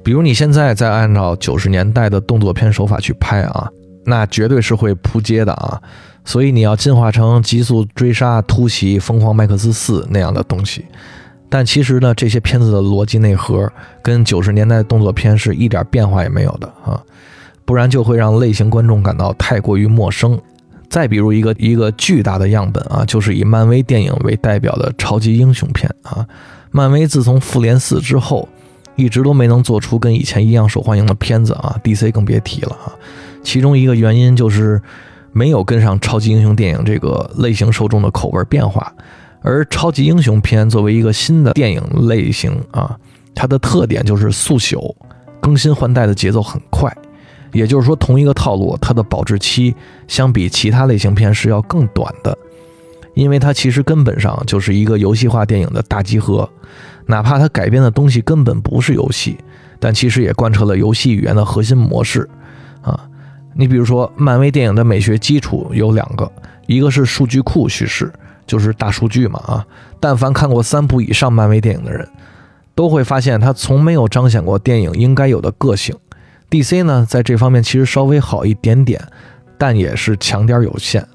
[0.04, 3.68] 比如你现在再按照九十年代的动作片手法去拍啊，
[4.06, 5.82] 那绝对是会扑街的啊。
[6.24, 10.86] 所以你要进化成《极速追杀》《突袭》《疯狂麦克斯四》那样的东西。
[11.50, 13.68] 但其实呢，这些片子的逻辑内核
[14.04, 17.02] 跟九十年代动作片是一点变化也没有的啊，
[17.66, 20.40] 不然就会让类型观众感到太过于陌生。
[20.96, 26.26] 再比如一个一个巨大的样本啊，就是以漫威电影为代表的超级英雄片啊。
[26.72, 28.48] 漫威自从复联四之后，
[28.96, 31.78] 一直都没能做出跟以前一样受欢迎的片子啊。
[31.84, 32.96] DC 更别提了啊。
[33.44, 34.82] 其中一个原因就是
[35.34, 38.90] 没有跟上超级英雄电影这个类型受众的口味变化。
[39.42, 42.98] 而超级英雄片作为一个新的电影类型啊，
[43.36, 44.96] 它的特点就是速朽，
[45.42, 46.90] 更新换代的节奏很快。
[47.56, 49.74] 也就是说，同一个套路，它的保质期
[50.08, 52.38] 相比其他类型片是要更短的，
[53.14, 56.48] 因为它其实根本上就是一个游戏化电影的大集合。
[57.08, 59.38] 哪怕它改编的东西根本不是游戏，
[59.80, 62.28] 但其实也贯彻了游戏语言的核心模式。
[62.82, 63.08] 啊，
[63.56, 66.30] 你比如说，漫威电影的美学基础有两个，
[66.68, 68.12] 一个是数据库叙事，
[68.46, 69.40] 就是大数据嘛。
[69.46, 69.66] 啊，
[70.00, 72.06] 但凡看过三部以上漫威电影的人，
[72.74, 75.96] 都会发现它从没有彰显过电影应该有的个性。
[76.50, 76.84] D.C.
[76.84, 79.02] 呢，在这方面其实稍微好一点点，
[79.58, 81.06] 但也是强点有限。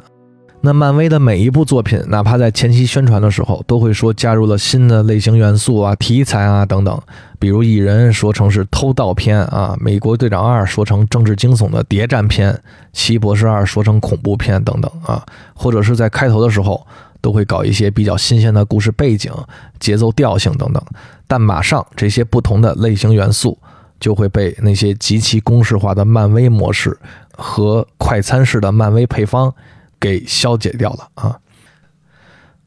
[0.63, 7.01] 那漫威的每一部作品，哪怕在前期宣传的时候，都会说加入了新的类型元素啊、题材啊等等。
[7.39, 12.61] 比如蚁人说成是偷盗片啊，美国队长二说成政治惊悚的谍战片，
[12.93, 15.25] 奇异博士二说成恐怖片等等啊。
[15.55, 16.87] 或者是在开头的时候，
[17.23, 19.33] 都会搞一些比较新鲜的故事背景、
[19.79, 20.83] 节奏调性等等。
[21.27, 23.57] 但马上这些不同的类型元素。
[24.01, 26.99] 就会被那些极其公式化的漫威模式
[27.37, 29.55] 和快餐式的漫威配方
[30.01, 31.39] 给消解掉了啊！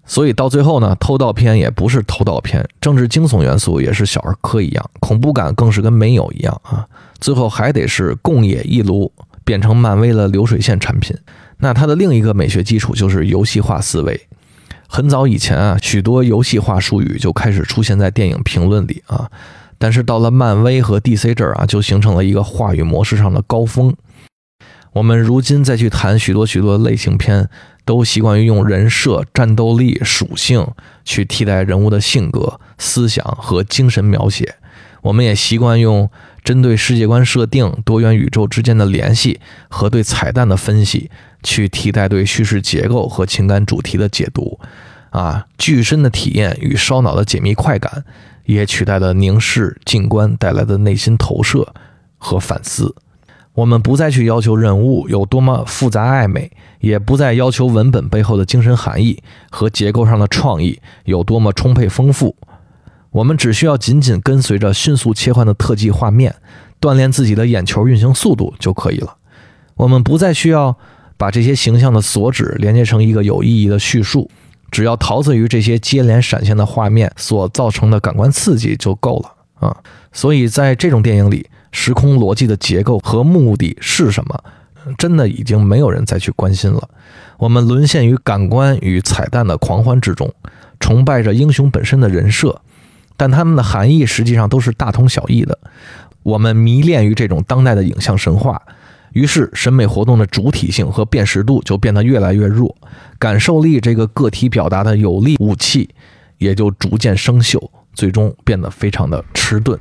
[0.06, 6.88] 所以到最后呢，偷盗片也不是偷盗片，政治惊悚元素也是小儿科一样，恐怖感更是跟没有一样啊！
[7.20, 9.12] 最后还得是共冶一炉，
[9.44, 11.18] 变成漫威的流水线产品。
[11.58, 14.28] 那它的另一个美学基础就是游戏化思维。
[14.88, 19.32] 很早以前啊，许多游戏化术语就开始出现在电影评论里啊。
[19.84, 23.94] 但是到了漫威和 DC 这儿啊，就形成了一个话语模式上的高峰。
[24.94, 27.50] 我们如今再去谈许多许多类型片，
[27.84, 30.66] 都习惯于用人设、战斗力、属性
[31.04, 34.56] 去替代人物的性格、思想和精神描写。
[35.02, 36.10] 我们也习惯用
[36.46, 41.12] 针对世界观设定、多元宇宙之间的联系和对彩蛋的分析，
[41.44, 44.58] 去替代对叙事结构和情感主题的解读。
[45.10, 48.06] 啊，具身的体验与烧脑的解密快感。
[48.46, 51.74] 也取代了凝视、静观带来的内心投射
[52.18, 52.96] 和反思。
[53.54, 59.22] 我们不再去要求人物有多么复杂暧昧，也不再要求文本背后的精神含义
[59.52, 62.36] 和结构上的创意有多么充沛丰富。
[63.12, 66.36] 我们只需要紧紧跟随着迅速切换的特技画面，
[66.82, 69.18] 锻炼自己的眼球运行速度就可以了。
[69.76, 70.76] 我们不再需要
[71.16, 74.32] 把这些形象的所指连接成一个有意义的叙述。
[74.74, 79.78] 只要陶醉于这些接连闪现的画面所造成的感官刺激就够了啊！
[80.12, 84.44] 所以在这种电影里，时空逻辑的结构和目的是什么，
[84.98, 86.90] 真的已经没有人再去关心了。
[87.38, 90.34] 我们沦陷于感官与彩蛋的狂欢之中，
[90.80, 92.60] 崇拜着英雄本身的人设，
[93.16, 95.60] 但它们的含义实际上都是大同小异的。
[96.24, 98.60] 我们迷恋于这种当代的影像神话，
[99.14, 102.76] 于是审美活动的主体性和辨识度就变得越来越弱，
[103.18, 105.90] 感受力这个个体表达的有力武器
[106.38, 109.80] 也就逐渐生锈，最终变得非常的迟钝。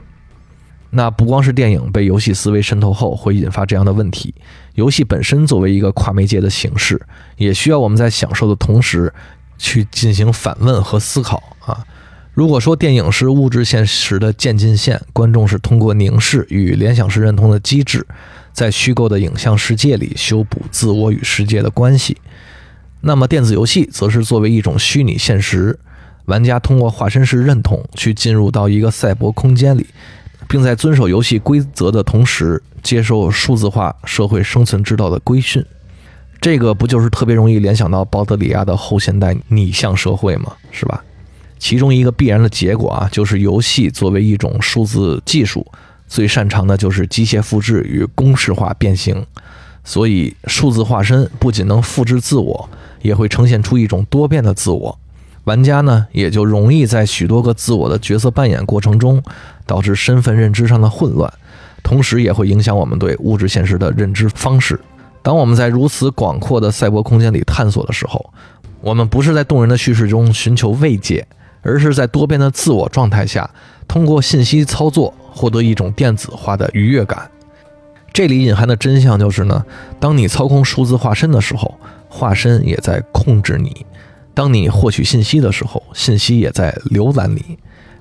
[0.90, 4.34] 那不光是电影被游戏思维渗透后会引发这样的问题，
[4.74, 7.00] 游戏本身作为一个跨媒介的形式，
[7.38, 9.10] 也需要我们在享受的同时
[9.56, 11.82] 去进行反问和思考啊。
[12.34, 18.06] 如果说电影是物质现实的渐进线，观众是通过凝视与联想式认同的机制，
[18.52, 22.16] 在虚构的影像世界里修补自我与世界的关系，
[23.00, 25.78] 那么电子游戏则是作为一种虚拟现实，
[26.26, 29.86] 玩家通过化身式认同去进入到一个赛博空间里。
[30.48, 35.64] 并在遵守游戏规则的同时，接受数字化社会生存之道的规训，
[36.42, 40.52] 这个不就是特别容易联想到保德里亚的后现代拟像社会吗？
[40.70, 41.02] 是吧？
[41.58, 45.66] 其中一个必然的结果啊，就是游戏作为一种数字技术，
[46.12, 49.24] 最擅长的就是机械复制与公式化变形，
[49.82, 52.68] 所以数字化身不仅能复制自我，
[53.00, 54.98] 也会呈现出一种多变的自我。
[55.44, 59.22] 玩家呢，也就容易在许多个自我的角色扮演过程中，
[59.64, 61.32] 导致身份认知上的混乱，
[61.82, 64.78] 同时也会影响我们对物质现实的认知方式。
[65.22, 68.34] 当我们在如此广阔的赛博空间里探索的时候，
[68.82, 71.26] 我们不是在动人的叙事中寻求慰藉，
[71.62, 73.48] 而是在多变的自我状态下，
[73.88, 77.30] 通过信息操作获得一种电子化的愉悦感。
[78.12, 79.64] 这里隐含的真相就是呢，
[79.98, 81.78] 当你操控数字化身的时候，
[82.08, 83.86] 化身也在控制你。
[84.34, 87.56] 当你获取信息的时候，信息也在浏览你；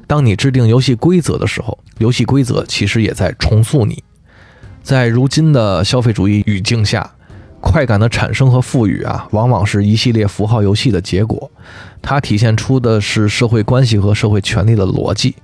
[0.07, 4.03] 当你制定游戏规则的时候，游戏规则其实也在重塑你。
[4.83, 7.11] 在如今的消费主义语境下，
[7.61, 11.49] 快感的产生和赋予啊，往往是一系列符号游戏的结果。
[12.01, 15.35] 它体现出的是社会关系和社会权利的逻辑，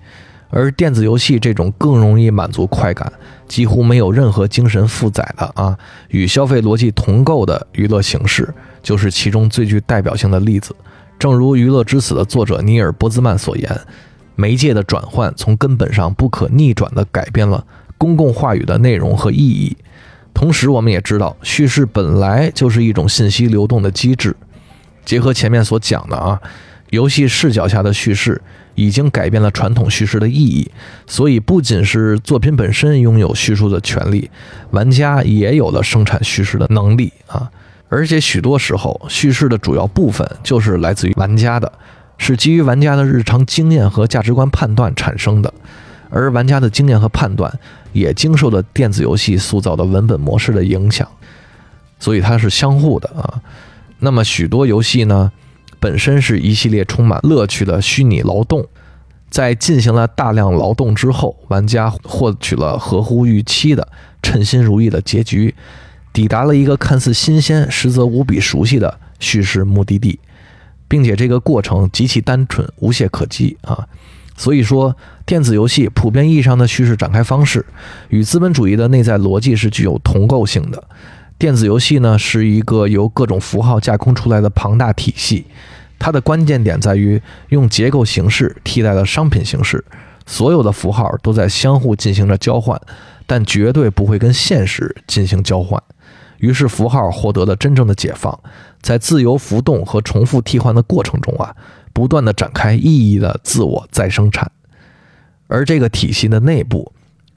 [0.50, 3.12] 而电子游戏这种更容易满足快感、
[3.48, 5.78] 几乎没有任何精神负载的啊，
[6.10, 8.54] 与消费逻辑同构的娱乐形式。
[8.82, 10.74] 就是其中最具代表性的例子。
[11.20, 13.82] 正如《娱乐之死》的作者尼尔·波兹曼所言，
[14.36, 17.66] 媒介的转换从根本上不可逆转地改变了
[17.98, 19.76] 公共话语的内容和意义。
[20.34, 24.34] 同时，我们也知道，叙事本来就是一种信息流动的机制。
[25.04, 26.39] 结合前面所讲的啊，
[26.91, 28.41] 游戏视角下的叙事
[28.78, 30.70] 已经改变了传统叙事的意义。
[31.06, 34.30] 所以，不仅是作品本身拥有叙述的权利，
[34.72, 37.52] 玩家也有了生产叙事的能力啊。
[37.90, 41.72] 而且许多时候，叙事的主要部分就是来自于玩家的，
[42.18, 45.54] 是基于玩家的日常经验和价值观判断产生的，
[46.10, 47.52] 而玩家的经验和判断
[47.94, 51.08] 也经受了电子游戏塑造的文本模式的影响，
[51.98, 53.42] 所以它是相互的啊。
[54.00, 55.32] 那么许多游戏呢，
[55.80, 58.66] 本身是一系列充满乐趣的虚拟劳动，
[59.30, 63.88] 在进行了大量劳动之后，玩家获取了合乎预期的
[64.22, 65.54] 称心如意的结局。
[66.14, 70.20] 抵达了一个看似新鲜，实则无比熟悉的叙事目的地，
[70.88, 73.88] 并且这个过程极其单纯，无懈可击啊！
[74.36, 74.96] 所以说，
[75.28, 77.64] 电子游戏普遍意义上的叙事展开方式
[78.10, 80.84] 与资本主义的内在逻辑是具有同构性的。
[81.40, 85.46] 电子游戏呢，是一个由各种符号架空出来的庞大体系，
[86.00, 89.86] 它的关键点在于用结构形式替代了商品形式，
[90.26, 92.82] 所有的符号都在相互进行着交换，
[93.28, 95.82] 但绝对不会跟现实进行交换。
[96.40, 98.40] 于是符号获得了真正的解放，
[98.82, 101.56] 在自由浮动和重复替换的过程中啊，
[101.94, 104.52] 不断的展开意义的自我再生产，
[105.46, 106.92] 而这个体系的内部，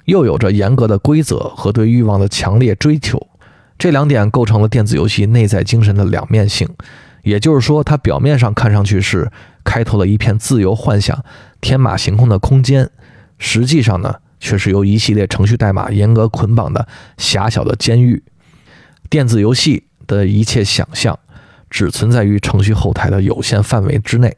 [0.07, 3.27] 又有着严格的规则和对欲望的强烈追求，
[3.81, 6.69] 这两点构成了电子游戏内在精神的两面性。
[7.23, 9.33] 也就是说，它表面上看上去是
[9.65, 11.25] 开拓了一片自由幻想、
[11.63, 12.91] 天马行空的空间，
[13.39, 18.23] 实际上呢，却是由一系列程序代码严格捆绑的狭小的监狱。
[19.09, 21.19] 电子游戏的一切想象，
[21.71, 24.37] 只存在于程序后台的有限范围之内。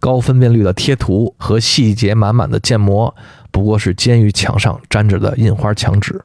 [0.00, 3.14] 高分辨率的贴图和细节满满的建模，
[3.52, 6.20] 不过是监狱墙上粘着的印花墙纸。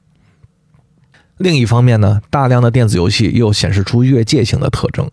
[1.38, 5.10] 另一方面呢，大量的电子游戏又显示出越界性的特征。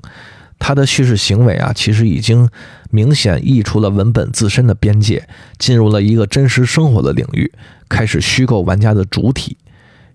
[0.59, 2.49] 它的叙事行为啊，其实已经
[2.91, 7.53] 明显溢出了文本自身的边界，进入了一个真实生活的领域，
[7.89, 9.59] 开始虚构玩家的主体。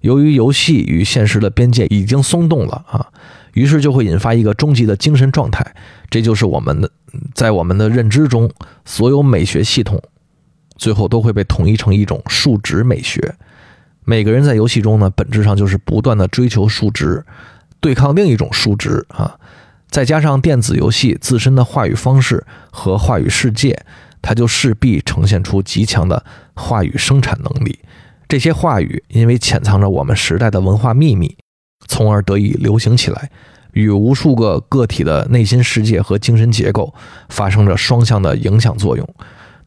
[0.01, 3.05] 由于游戏与现实的边界已经松动了啊，
[3.53, 5.76] 于是就会引发一个终极的精神状态，
[6.10, 6.89] 这就是我们的
[7.36, 8.49] 在我们的认知中，
[8.86, 10.01] 所有美学系统
[10.78, 13.36] 最后都会被统一成一种数值美学。
[14.10, 17.24] 每个人在游戏中呢，本质上就是不断的追求数值，
[17.80, 19.38] 对抗另一种数值啊。
[19.88, 23.86] 再加上电子游戏自身的话语方式和话语世界，
[24.20, 27.78] 它就势必呈现出极强的话语生产能力。
[28.28, 31.38] 这些话语因为潜藏着我们时代的文化秘密，
[31.88, 33.30] 从而得以流行起来，
[33.74, 36.91] 与无数个个体的内心世界和精神结构
[37.30, 39.07] 发生着双向的影响作用。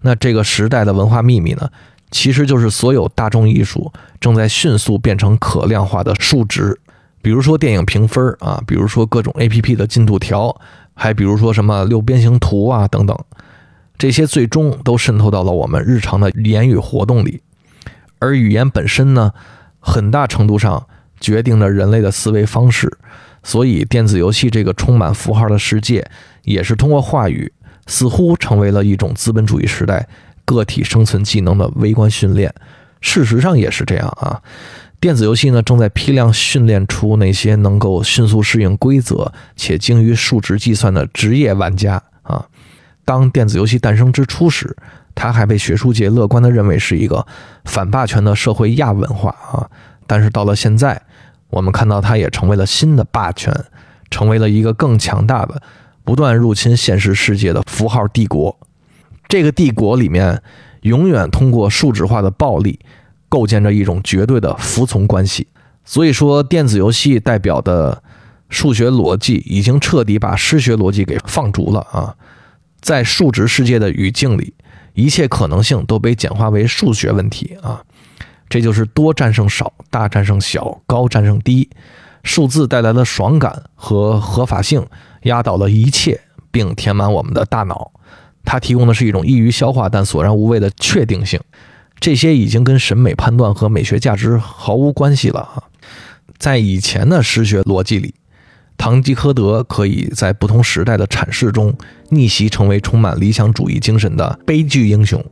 [0.00, 1.70] 那这个时代的文化秘密呢，
[2.12, 3.90] 其实就是所有大众艺术
[4.20, 6.78] 正在迅速变成可量化的数值，
[7.20, 10.54] 比如说电影评分啊，比如说各种 APP 的进度条，
[10.94, 13.18] 还比如说什么六边形图啊等等，
[13.96, 17.40] 这些最终都渗透到了我们日常的言语活动里。
[18.18, 19.32] 而语言本身呢，
[19.80, 20.86] 很大程度上
[21.18, 22.98] 决定了人类的思维方式，
[23.42, 26.06] 所以电子游戏这个充满符号的世界，
[26.44, 27.50] 也是通过话语，
[27.86, 30.06] 似乎成为了一种资本主义时代
[30.44, 32.52] 个体生存技能的微观训练。
[33.00, 34.40] 事实上也是这样啊，
[35.00, 42.46] 电子游戏呢正在批量训练出那些能够迅速适应规则且精于数值计算的职业玩家啊。
[43.04, 44.76] 当电子游戏诞生之初时，
[45.16, 47.26] 它还被学术界乐观地认为是一个
[47.64, 49.68] 反霸权的社会亚文化啊，
[50.06, 51.02] 但是到了现在，
[51.50, 53.52] 我们看到它也成为了新的霸权，
[54.08, 55.60] 成为了一个更强大的、
[56.04, 58.56] 不断入侵现实世界的符号帝国。
[59.32, 60.42] 这个帝国里面，
[60.82, 62.78] 永远通过数值化的暴力，
[63.30, 65.48] 构建着一种绝对的服从关系。
[65.86, 68.02] 所以说，电子游戏代表的
[68.50, 72.14] 数学逻辑已经彻底把诗学逻辑给放逐了啊，
[72.82, 74.52] 在数值世界的语境里。
[74.92, 77.82] 一切可能性都被简化为数学问题啊，
[78.50, 81.70] 这就是多战胜少，大战胜小，高战胜低。
[82.22, 84.84] 数字带来的爽感和合法性
[85.22, 86.20] 压倒了一切，
[86.50, 87.92] 并填满我们的大脑。
[88.44, 91.40] 它提供的是一种易于消化但索然无味的确定性。
[92.00, 95.62] 这些已经跟审美判断和美学价值毫无关系了啊！
[96.38, 98.14] 在以前的诗学逻辑里。
[98.78, 101.72] 堂吉诃德可以在不同时代的阐释中
[102.08, 105.24] 逆袭，成为充满理想主义精神的悲剧英雄。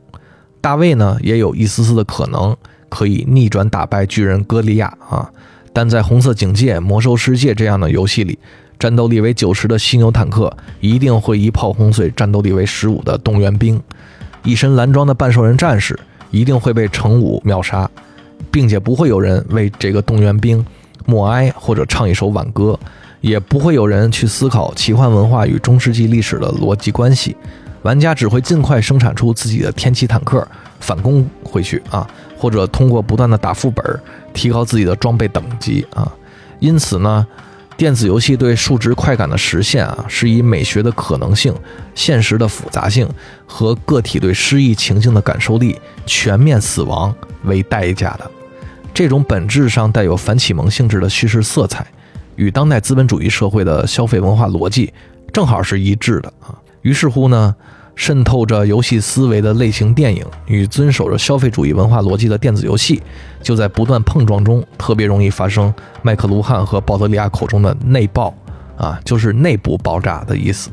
[0.61, 2.55] 大卫呢，也有一丝丝的可能
[2.87, 5.29] 可以逆转打败巨人歌利亚啊。
[5.73, 8.39] 但在红色警戒、魔兽世界这样的游戏里，
[8.81, 13.79] 战斗力为九十的犀牛坦克一定会一炮轰碎战斗力为十五的动员兵。
[14.43, 15.97] 一身蓝装的半兽人战士
[16.31, 17.87] 一定会被乘五秒杀，
[18.49, 20.65] 并且不会有人为这个动员兵
[21.05, 22.77] 默哀或者唱一首挽歌。
[23.19, 27.35] 也不会有人去思考奇幻文化与中世纪历史的逻辑关系，
[27.83, 30.45] 玩家只会尽快生产出自己的天启坦克
[30.79, 33.85] 反攻回去啊，或者通过不断的打副本
[34.33, 36.11] 提高自己的装备等级啊。
[36.59, 37.27] 因此呢，
[37.77, 41.53] 电子游戏对数值快感的实现啊，是以美学的可能性、
[41.95, 43.09] 现实的复杂性
[43.45, 47.13] 和个体对诗意情境的感受力全面死亡
[47.43, 48.31] 为代价的。
[48.93, 51.85] 这种本质上带有反启蒙性质的叙事色彩。
[52.37, 54.91] 与当代资本主义社会的消费文化逻辑
[55.33, 56.55] 正好是一致的啊。
[56.81, 57.55] 于是乎呢，
[57.95, 63.01] 渗透着游戏思维的类型电影与遵守着消费主义文化逻辑的电子游戏，
[63.41, 68.33] 就在不断碰撞中，特别容易发生麦克卢汉和鲍德利亚口中的内爆
[68.77, 70.69] 啊，就是内部爆炸的意思。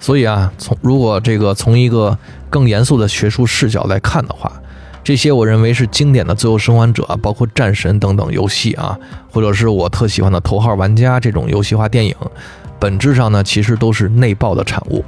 [0.00, 2.16] 所以啊，从如果这个从一个
[2.50, 4.52] 更严肃的学术视角来看的话。
[5.02, 8.98] 这些我认为是经典的《最后生还者》，包括《战神》等等游戏啊，
[9.30, 12.16] 或者是我特喜欢的《头号玩家》这种游戏化电影，
[12.80, 15.04] 本质上呢，其实都是内爆的产物。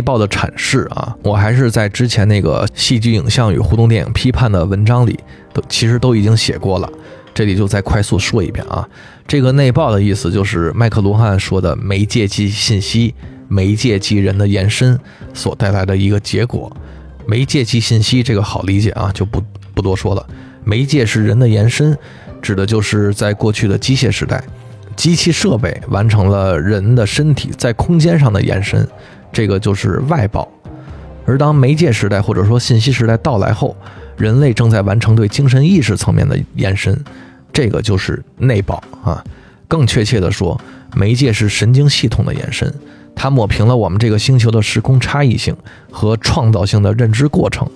[0.00, 5.20] 内爆的阐释啊，我还是在之前那个戏剧影像与互动电影批判的文章里，
[5.52, 6.90] 都其实都已经写过了。
[7.34, 8.88] 这里就再快速说一遍啊，
[9.28, 13.14] 这个内爆的意思就是麦克卢汉说的媒介即信息，
[13.46, 14.98] 媒介即人的延伸
[15.34, 16.74] 所带来的一个结果。
[17.26, 19.42] 媒介即信息这个好理解啊，就不
[19.74, 20.26] 不多说了。
[20.64, 21.94] 媒介是人的延伸，
[22.40, 24.42] 指的就是在过去的机械时代，
[24.96, 28.88] 机器设备完成了人的身体在空间上的延伸。
[29.32, 30.48] 这个就是外爆，
[31.24, 33.76] 而当媒介时代或者说信息时代到来后，
[34.16, 37.02] 人类正在完成对精神意识层面的延伸，
[37.52, 39.24] 这个就是内爆啊。
[39.68, 40.60] 更确切的说，
[40.94, 42.74] 媒介是神经系统的延伸，
[43.14, 45.56] 它抹平了我们这个星球的时空差异性
[45.90, 47.70] 和创造性的认知过程，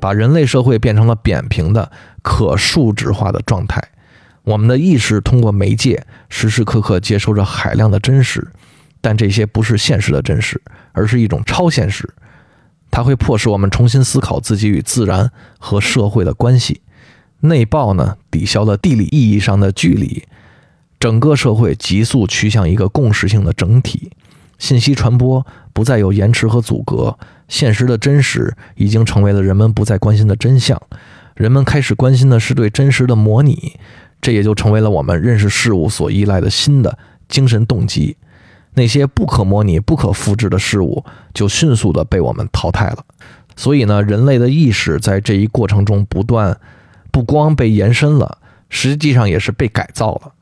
[0.00, 1.92] 把人类社会变成了扁平的、
[2.22, 3.82] 可数值化的状态。
[4.44, 8.46] 我们的意识通过媒介时时刻刻接收着海量的真实，
[9.04, 10.58] 但这些不是现实的真实，
[10.92, 12.08] 而是一种超现实。
[12.90, 16.80] 它会迫使我们重新思考自己与自然和社会的关系。
[17.40, 20.24] 内爆呢，抵消了地理意义上的距离，
[20.98, 24.10] 整个社会急速趋向一个共识性的整体。
[24.58, 30.80] 信息传播不再有延迟和阻隔，现实的真实已经成为了人们不再关心的真相。
[31.34, 33.78] 人们开始关心的是对真实的模拟。
[34.22, 36.96] 这也就成为了我们认识事物所依赖的新的
[37.28, 38.16] 精神动机。
[38.74, 43.04] 那些不可模拟、不可复制的事物就迅速的被我们淘汰了。
[43.56, 46.58] 所以呢，人类的意识在这一过程中不断，
[47.10, 50.32] 不光被延伸了，实际上也是被改造了。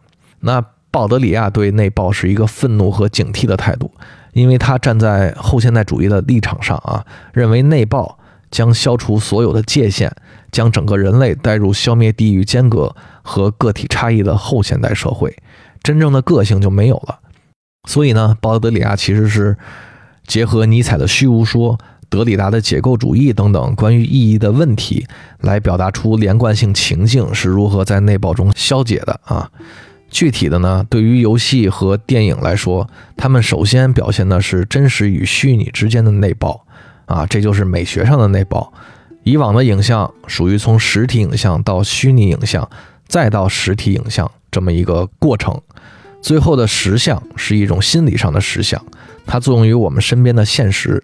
[0.40, 3.90] 那鲍德里亚对内爆是一个愤怒和警惕的态度，
[4.32, 8.18] 因为他站在后现代主义的立场上啊，认为内爆
[8.50, 10.14] 将消除所有的界限。
[10.50, 15.34] 将整个人类带入消灭地域间隔和个体差异的后现代社会，
[15.82, 17.18] 真正的个性就没有了。
[17.88, 19.56] 所以呢，鲍德里亚其实是
[20.26, 21.78] 结合尼采的虚无说、
[22.08, 25.06] 德里达的解构主义等等关于意义的问题，
[25.40, 29.50] 来表达出连贯性情境是如何在内爆中消解的啊。
[30.10, 36.66] 具体的呢，对于游戏和电影来说，他们首先表现的是真实与虚拟之间的内爆
[37.06, 38.72] 啊，这就是美学上的内爆。
[39.24, 42.68] 以往的影像属于从实体影像到虚拟影像，
[43.08, 45.58] 再到实体影像这么一个过程，
[46.22, 48.80] 最后的实像是一种心理上的实像，
[49.26, 51.02] 它作用于我们身边的现实。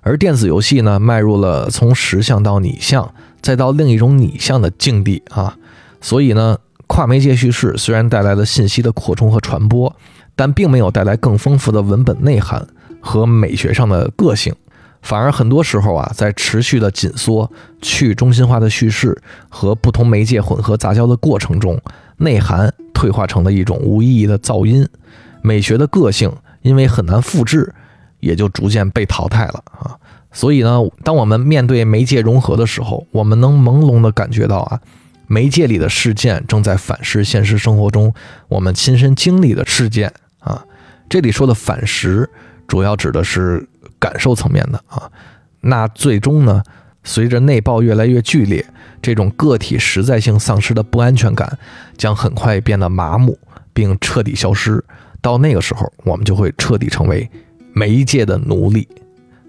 [0.00, 5.56] 而电子游戏呢，迈入了从实像到拟像，再到另一种拟像的境地啊。
[6.00, 9.94] 所以呢，跨媒介叙事虽然带来了信息的扩充和传播，
[10.34, 12.66] 但并没有带来更丰富的文本内涵
[13.00, 14.54] 和美学上的个性。
[15.02, 17.50] 反而很多时候啊，在持续的紧缩、
[17.80, 19.16] 去中心化的叙事
[19.48, 21.80] 和不同媒介混合杂交的过程中，
[22.18, 24.86] 内涵退化成了一种无意义的噪音，
[25.40, 27.72] 美学的个性因为很难复制，
[28.20, 29.96] 也就逐渐被淘汰了啊。
[30.30, 34.80] 所以呢，当我们面对媒介融合的时候，我们能朦胧地感觉到啊，
[35.26, 38.12] 媒介里的事件正在反噬现实生活中
[38.48, 40.64] 我们亲身经历的事件啊。
[41.08, 42.28] 这里说的反噬，
[42.66, 43.68] 主要指的是。
[44.00, 45.10] 感受层面的啊，
[45.60, 46.62] 那最终呢，
[47.08, 48.62] 随着内爆越来越剧烈，
[49.00, 51.58] 这种个体实在性丧失的不安全感
[51.96, 53.38] 将很快变得麻木，
[53.72, 54.84] 并彻底消失。
[55.22, 57.26] 到那个时候，我们就会彻底成为
[57.72, 58.86] 媒介的奴隶。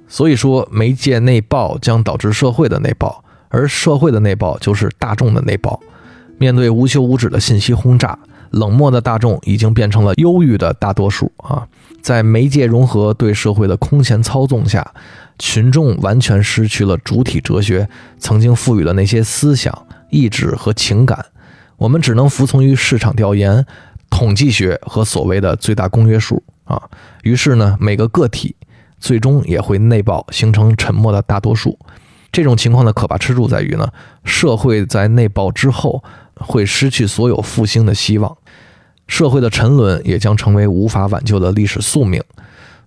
[0.08, 5.78] 所以说，媒介内爆将导致社会的内爆，而社会的内爆就是大众的内爆。
[6.38, 8.18] 面对无休无止的信息轰炸。
[8.52, 11.68] 冷漠的大众已经变成了忧郁的大多数啊！
[12.02, 14.92] 在媒介融合对社会的空前操纵下，
[15.40, 21.26] 群众完全失去了主体哲学曾经赋予的那些思想、意志和情感。
[21.78, 23.66] 我们只能服从于市场调研、
[24.10, 26.80] 统计学和所谓的最大公约数啊！
[27.24, 28.56] 于是呢，每个个体
[29.00, 31.80] 最终也会内爆，形成沉默的大多数。
[32.32, 33.88] 这种情况的可怕之处在于呢，
[34.24, 36.04] 社会在内爆之后。
[36.42, 38.38] 会失去所有复兴的希望，
[39.08, 42.24] 社会的沉沦也将成为无法挽救的历史宿命。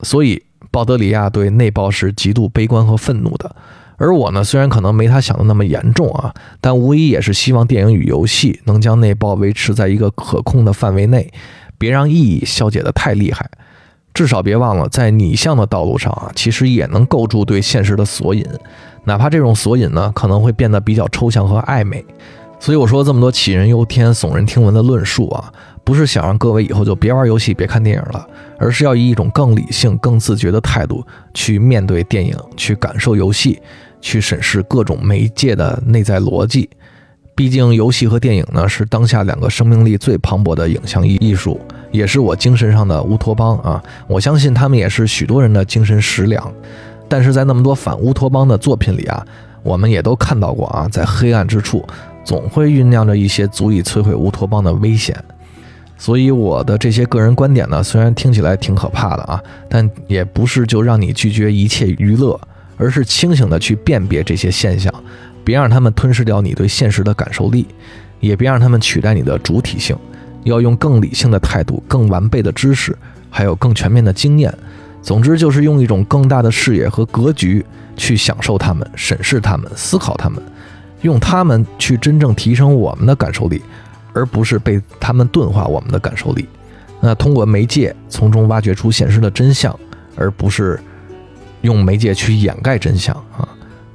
[0.01, 0.43] 所以，
[0.73, 3.55] 鲍德里亚对内爆是极度悲观和愤怒的。
[3.99, 11.33] 而我呢，虽然可能没他想的那么严重啊，但无疑也是希望电影与游戏能将内爆维持在一个可控的范围内，
[11.79, 13.49] 别让意义消解的太厉害。
[14.13, 18.45] 至少别忘了，在拟像的道路上啊，其实也能构筑对现实的索引，
[19.05, 22.05] 哪怕这种索引呢，可能会变得比较抽象和暧昧。
[22.59, 25.53] 所以我说这么多杞人忧天、耸人听闻的论述啊，
[25.85, 28.27] 不是想让各位以后就别玩游戏、别看电影了，
[28.63, 31.05] 而是要以一种更理性、更自觉的态度
[31.35, 33.61] 去面对电影，去感受游戏，
[34.01, 36.71] 去审视各种媒介的内在逻辑。
[37.35, 41.61] 毕竟，游戏和电影呢，是当下两个生命力最磅礴的影像艺艺术，
[41.91, 43.83] 也是我精神上的乌托邦啊！
[44.07, 46.53] 我相信他们也是许多人的精神食粮。
[47.09, 49.27] 但是在那么多反乌托邦的作品里啊，
[49.65, 51.85] 我们也都看到过啊，在黑暗之处。
[52.25, 55.17] 总会酝酿着一些足以摧毁乌托邦的危险，
[56.03, 62.41] 所以我的这些个人观点呢，虽然听起来挺可怕的啊，但也不是就让你拒绝一切娱乐，
[62.77, 64.93] 而是清醒的去辨别这些现象，
[65.45, 67.69] 别让他们吞噬掉你对现实的感受力，
[68.19, 69.97] 也别让他们取代你的主体性，
[70.43, 72.99] 要用更理性的态度、更完备的知识，
[73.31, 74.53] 还有更全面的经验，
[75.03, 77.65] 总之就是用一种更大的视野和格局
[77.97, 80.43] 去享受他们、审视他们、思考他们。
[81.03, 83.63] 用他们去真正提升我们的感受力，
[84.15, 86.47] 而不是被他们钝化我们的感受力。
[87.01, 89.77] 那通过媒介从中挖掘出现实的真相，
[90.15, 90.81] 而不是
[91.63, 93.49] 用媒介去掩盖真相啊！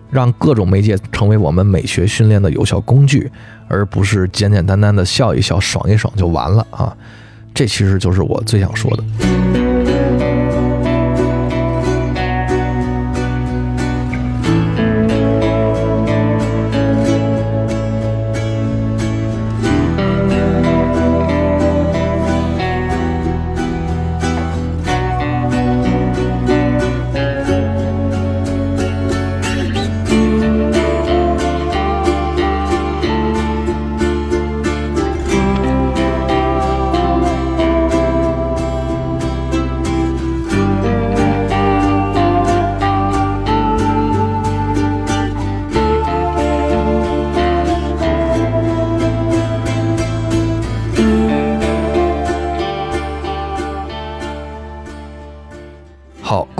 [0.09, 3.32] 让各种媒介成为我们美学训练的有效工具，
[3.68, 6.95] 而不是简简单单的笑一笑、爽一爽就完了啊！
[7.53, 9.66] 这其实就是我最想说的。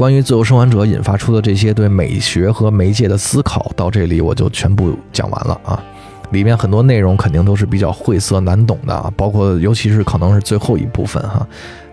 [0.08, 5.84] 关于自由生还者引发出的这些对美学和媒介的思考，到这里我就全部讲完了啊。
[6.32, 11.46] 里面很多内容肯定都是比较晦涩难懂的啊，包括尤其是可能是最后一部分哈。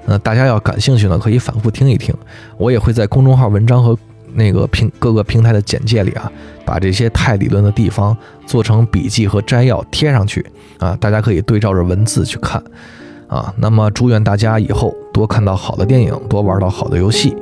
[0.06, 2.14] 呃，大家要感兴趣呢，可以反复听一听。
[2.56, 3.98] 我也会在公众号文章和
[4.32, 6.30] 那个平各个平台的简介里啊，
[6.64, 10.46] 把这些太理论的地方做成笔记和摘要贴上去
[10.78, 12.62] 啊，大家可以对照着文字去看
[13.26, 13.52] 啊。
[13.58, 17.36] 那么祝愿大家以后多看到好的电影，多玩到好的游戏。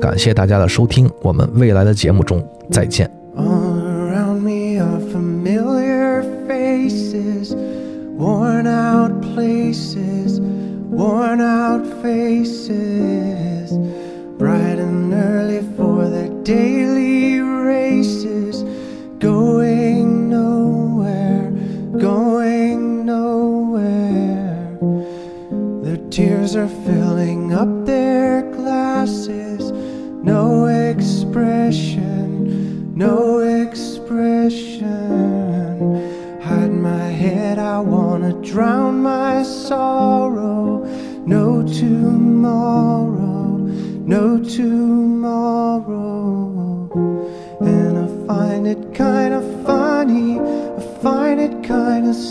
[0.00, 3.10] 感谢大家的收听，我们未来的节目中再见。
[3.36, 7.54] All around me are familiar faces,
[8.16, 10.40] worn out places,
[10.90, 13.72] worn out faces,
[14.38, 18.35] bright and early for their daily races,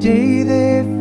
[0.00, 0.99] day they